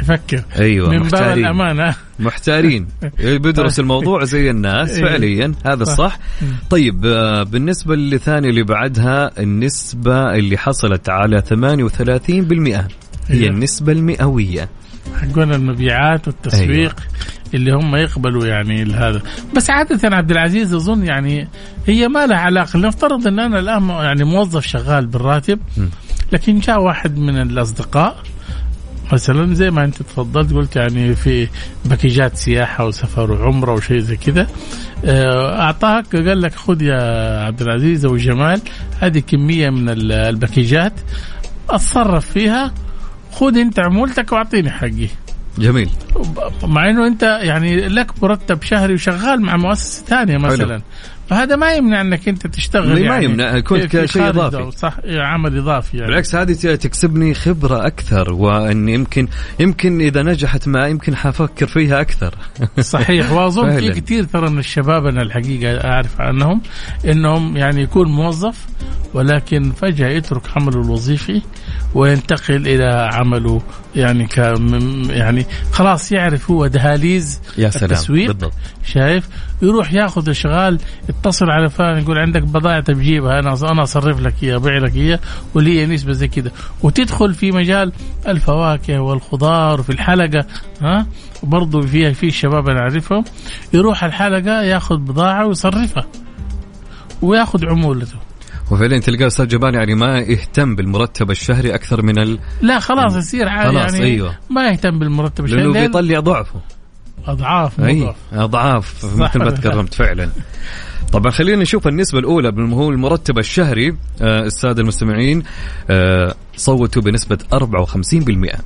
يفكر. 0.00 0.42
أيوه 0.58 0.90
من 0.90 1.02
باب 1.08 1.38
الأمانة. 1.38 1.94
محتارين. 2.18 2.86
بيدرس 3.42 3.80
الموضوع 3.80 4.24
زي 4.24 4.50
الناس 4.50 4.90
إيه. 4.90 5.04
فعليا 5.04 5.54
هذا 5.66 5.82
الصح. 5.82 6.18
طيب 6.70 7.06
آه، 7.06 7.42
بالنسبة 7.42 7.94
للثاني 7.96 8.48
اللي 8.48 8.62
بعدها 8.62 9.30
النسبة 9.40 10.34
اللي 10.34 10.58
حصلت 10.58 11.08
على 11.08 11.42
38% 11.42 11.52
هي 12.30 12.84
أيوة. 13.30 13.48
النسبة 13.48 13.92
المئوية. 13.92 14.68
حقون 15.20 15.52
المبيعات 15.52 16.28
والتسويق 16.28 16.70
أيوة. 16.70 16.94
اللي 17.54 17.72
هم 17.72 17.96
يقبلوا 17.96 18.46
يعني 18.46 18.82
هذا 18.84 19.22
بس 19.56 19.70
عادة 19.70 20.16
عبد 20.16 20.30
العزيز 20.30 20.74
أظن 20.74 21.04
يعني 21.04 21.48
هي 21.86 22.08
ما 22.08 22.26
لها 22.26 22.36
علاقة. 22.36 22.78
لنفترض 22.78 23.26
أن 23.26 23.38
أنا 23.38 23.58
الآن 23.58 23.88
يعني 23.88 24.24
موظف 24.24 24.66
شغال 24.66 25.06
بالراتب 25.06 25.58
لكن 26.32 26.58
جاء 26.58 26.80
واحد 26.82 27.18
من 27.18 27.40
الأصدقاء 27.42 28.16
مثلا 29.14 29.54
زي 29.54 29.70
ما 29.70 29.84
انت 29.84 30.02
تفضلت 30.02 30.52
قلت 30.52 30.76
يعني 30.76 31.14
في 31.14 31.48
باكيجات 31.84 32.36
سياحة 32.36 32.86
وسفر 32.86 33.32
وعمرة 33.32 33.72
وشيء 33.72 33.98
زي 33.98 34.16
كذا. 34.16 34.46
آه، 35.04 35.60
أعطاك 35.60 36.16
قال 36.16 36.40
لك 36.40 36.54
خذ 36.54 36.82
يا 36.82 37.00
عبد 37.44 37.62
العزيز 37.62 38.04
أو 38.04 38.16
جمال 38.16 38.60
هذه 39.00 39.18
كمية 39.18 39.70
من 39.70 39.88
الباكيجات 40.12 40.92
أتصرف 41.70 42.30
فيها 42.30 42.74
خذ 43.32 43.58
انت 43.58 43.78
عمولتك 43.80 44.32
واعطيني 44.32 44.70
حقي. 44.70 45.08
جميل. 45.58 45.90
مع 46.62 46.90
إنه 46.90 47.06
انت 47.06 47.22
يعني 47.22 47.88
لك 47.88 48.22
مرتب 48.22 48.62
شهري 48.62 48.94
وشغال 48.94 49.40
مع 49.40 49.56
مؤسسة 49.56 50.04
ثانية 50.04 50.38
مثلا. 50.38 50.74
حلو. 50.74 50.82
فهذا 51.28 51.56
ما 51.56 51.72
يمنع 51.72 52.00
انك 52.00 52.28
انت 52.28 52.46
تشتغل 52.46 52.98
يعني 52.98 53.08
ما 53.08 53.18
يمنع. 53.18 53.56
يكون 53.56 53.84
كشيء 53.84 54.28
إضافي. 54.28 54.70
صح 54.78 54.96
عمل 55.06 55.58
إضافي 55.58 55.96
يعني. 55.96 56.08
بالعكس 56.08 56.34
هذه 56.34 56.52
تكسبني 56.74 57.34
خبرة 57.34 57.86
أكثر 57.86 58.32
وإن 58.32 58.88
يمكن 58.88 59.28
يمكن 59.60 60.00
إذا 60.00 60.22
نجحت 60.22 60.68
معي 60.68 60.90
يمكن 60.90 61.16
حافكر 61.16 61.66
فيها 61.66 62.00
أكثر. 62.00 62.34
صحيح 62.80 63.32
وأظن 63.32 63.76
في 63.76 64.00
كثير 64.00 64.24
ترى 64.24 64.50
من 64.50 64.58
الشباب 64.58 65.06
أنا 65.06 65.22
الحقيقة 65.22 65.84
أعرف 65.84 66.20
عنهم 66.20 66.60
إنهم 67.04 67.56
يعني 67.56 67.82
يكون 67.82 68.08
موظف 68.08 68.66
ولكن 69.14 69.70
فجأة 69.70 70.08
يترك 70.08 70.42
عمله 70.56 70.80
الوظيفي 70.80 71.42
وينتقل 71.94 72.68
إلى 72.68 73.10
عمله. 73.12 73.62
يعني 73.96 74.26
ك 74.26 74.38
يعني 75.10 75.46
خلاص 75.72 76.12
يعرف 76.12 76.50
هو 76.50 76.66
دهاليز 76.66 77.40
يا 77.58 77.70
سلام 77.70 77.90
التسويق 77.90 78.26
بالضبط. 78.26 78.52
شايف؟ 78.84 79.28
يروح 79.62 79.92
ياخذ 79.92 80.28
اشغال 80.30 80.78
يتصل 81.08 81.50
على 81.50 81.70
فلان 81.70 81.98
يقول 81.98 82.18
عندك 82.18 82.42
بضائع 82.42 82.80
تجيبها 82.80 83.38
أنا 83.38 83.56
أنا 83.70 83.82
أصرف 83.82 84.20
لك 84.20 84.34
إياها 84.42 84.56
أبيع 84.56 84.78
لك 84.78 84.96
إياها 84.96 85.20
ولي 85.54 85.86
نسبة 85.86 86.12
زي 86.12 86.28
كذا 86.28 86.50
وتدخل 86.82 87.34
في 87.34 87.52
مجال 87.52 87.92
الفواكه 88.28 89.00
والخضار 89.00 89.80
وفي 89.80 89.90
الحلقة 89.90 90.46
ها؟ 90.82 91.06
وبرضه 91.42 91.80
فيها 91.80 92.12
في 92.12 92.30
شباب 92.30 92.68
أنا 92.68 92.80
أعرفهم 92.80 93.24
يروح 93.72 94.04
الحلقة 94.04 94.62
ياخذ 94.62 94.96
بضاعة 94.96 95.46
ويصرفها 95.46 96.06
وياخذ 97.22 97.66
عمولته. 97.66 98.18
وفعليا 98.70 98.98
تلقى 98.98 99.26
أستاذ 99.26 99.48
جبال 99.48 99.74
يعني 99.74 99.94
ما 99.94 100.18
يهتم 100.18 100.74
بالمرتب 100.74 101.30
الشهري 101.30 101.74
أكثر 101.74 102.02
من 102.02 102.18
ال 102.18 102.38
لا 102.62 102.78
خلاص 102.78 103.16
يصير 103.16 103.48
عادي 103.48 103.76
يعني 103.76 104.02
أيوة. 104.02 104.34
ما 104.50 104.68
يهتم 104.68 104.98
بالمرتب 104.98 105.44
الشهري 105.44 105.62
لأنه 105.62 105.80
بيطلع 105.80 106.20
ضعفه. 106.20 106.60
أضعاف 107.26 107.80
أي 107.80 108.14
أضعاف 108.32 109.04
مثل 109.04 109.38
ما 109.38 109.50
تكرمت 109.50 109.94
فعلا. 109.94 110.30
طبعا 111.12 111.30
خلينا 111.30 111.62
نشوف 111.62 111.88
النسبة 111.88 112.18
الأولى 112.18 112.48
هو 112.74 112.90
المرتب 112.90 113.38
الشهري 113.38 113.96
آه 114.22 114.40
السادة 114.40 114.82
المستمعين 114.82 115.42
آه 115.90 116.34
صوتوا 116.56 117.02
بنسبة 117.02 117.38
54% 117.54 118.58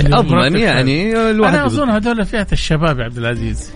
أضمن 0.00 0.56
يعني 0.56 1.30
الواحد 1.30 1.54
أنا 1.54 1.66
أظن 1.66 1.90
هذول 1.90 2.24
فئة 2.24 2.46
الشباب 2.52 2.98
يا 2.98 3.04
عبد 3.04 3.18
العزيز. 3.18 3.70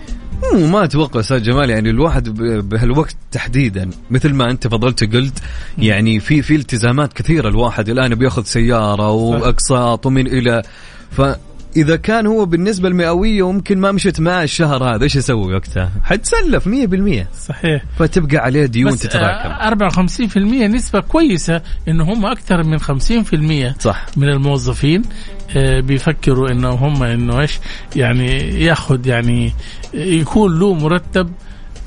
ما 0.55 0.85
أتوقع 0.85 1.20
أستاذ 1.20 1.42
جمال 1.42 1.70
يعني 1.70 1.90
الواحد 1.90 2.29
بهالوقت 2.68 3.16
تحديدا 3.33 3.90
مثل 4.11 4.35
ما 4.35 4.50
أنت 4.50 4.66
فضلت 4.66 5.14
قلت 5.14 5.38
يعني 5.79 6.20
في 6.20 6.42
في 6.42 6.55
التزامات 6.55 7.12
كثيرة 7.12 7.48
الواحد 7.48 7.88
الآن 7.88 8.14
بيأخذ 8.14 8.44
سيارة 8.44 9.11
وأقساط 9.11 10.07
ومن 10.07 10.26
إلى 10.26 10.62
ف 11.11 11.22
اذا 11.76 11.96
كان 11.96 12.26
هو 12.26 12.46
بالنسبة 12.46 12.88
المئوية 12.88 13.42
وممكن 13.42 13.79
ما 13.79 13.92
مشت 13.92 14.20
معه 14.20 14.42
الشهر 14.42 14.85
هذا 14.94 15.05
إيش 15.05 15.16
يسوي 15.16 15.55
وقتها؟ 15.55 15.90
حتسلف 16.05 16.68
100% 16.68 17.26
صحيح. 17.46 17.85
فتبقى 17.98 18.37
عليه 18.37 18.66
ديون 18.66 18.96
تتراكم. 18.96 19.48
54% 19.88 20.37
نسبة 20.37 21.00
كويسة 21.00 21.62
إنه 21.88 22.05
هم 22.05 22.26
أكثر 22.26 22.62
من 22.62 22.79
50% 22.79 23.81
صح. 23.81 24.07
من 24.16 24.29
الموظفين 24.29 25.03
آه، 25.03 25.39
بيفكروا 25.57 26.51
إنه 26.51 26.69
هم 26.69 27.03
إنه 27.03 27.41
إيش 27.41 27.59
يعني 27.97 28.39
ياخذ 28.65 29.07
يعني 29.07 29.53
يكون 29.95 30.59
له 30.59 30.75
مرتب 30.75 31.33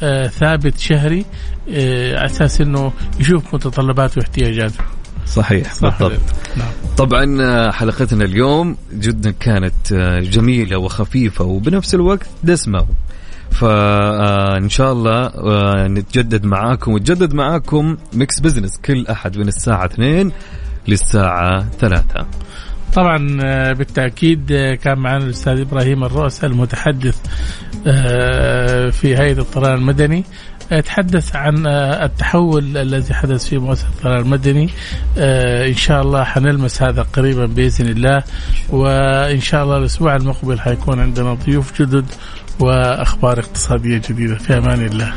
آه، 0.03 0.27
ثابت 0.27 0.77
شهري 0.77 1.25
آه، 1.71 2.17
على 2.17 2.25
أساس 2.25 2.61
إنه 2.61 2.91
يشوف 3.19 3.55
متطلباته 3.55 4.19
واحتياجاته. 4.19 4.83
صحيح 5.25 5.73
بالضبط. 5.81 6.19
نعم. 6.57 6.67
طبعا 6.97 7.41
آه، 7.41 7.71
حلقتنا 7.71 8.25
اليوم 8.25 8.77
جدا 8.93 9.31
كانت 9.31 9.93
آه، 9.93 10.19
جميلة 10.19 10.77
وخفيفة 10.77 11.45
وبنفس 11.45 11.95
الوقت 11.95 12.27
دسمة. 12.43 12.85
فان 13.51 14.69
شاء 14.69 14.93
الله 14.93 15.31
نتجدد 15.87 16.45
معاكم 16.45 16.91
وتجدد 16.93 17.33
معاكم 17.33 17.97
Mix 18.13 18.39
Business 18.39 18.77
كل 18.85 19.07
أحد 19.07 19.37
من 19.37 19.47
الساعة 19.47 19.85
2 19.85 20.31
للساعة 20.87 21.65
3 21.79 22.25
طبعا 22.95 23.17
بالتأكيد 23.73 24.47
كان 24.83 24.99
معنا 24.99 25.23
الأستاذ 25.23 25.59
إبراهيم 25.59 26.03
الرؤساء 26.03 26.49
المتحدث 26.49 27.17
في 28.91 29.17
هيئة 29.17 29.39
الطيران 29.39 29.73
المدني. 29.73 30.23
تحدث 30.81 31.35
عن 31.35 31.65
آه، 31.67 32.05
التحول 32.05 32.77
الذي 32.77 33.13
حدث 33.13 33.45
في 33.45 33.57
مؤسسة 33.57 33.87
الطيران 33.87 34.19
المدني. 34.19 34.69
آه، 35.17 35.67
إن 35.67 35.75
شاء 35.75 36.01
الله 36.01 36.23
حنلمس 36.23 36.81
هذا 36.81 37.01
قريبا 37.01 37.45
بإذن 37.45 37.87
الله 37.87 38.23
وإن 38.69 39.41
شاء 39.41 39.63
الله 39.63 39.77
الأسبوع 39.77 40.15
المقبل 40.15 40.59
حيكون 40.59 40.99
عندنا 40.99 41.33
ضيوف 41.33 41.81
جدد 41.81 42.05
وأخبار 42.59 43.39
اقتصادية 43.39 44.01
جديدة. 44.09 44.35
في 44.35 44.57
أمان 44.57 44.85
الله. 44.85 45.13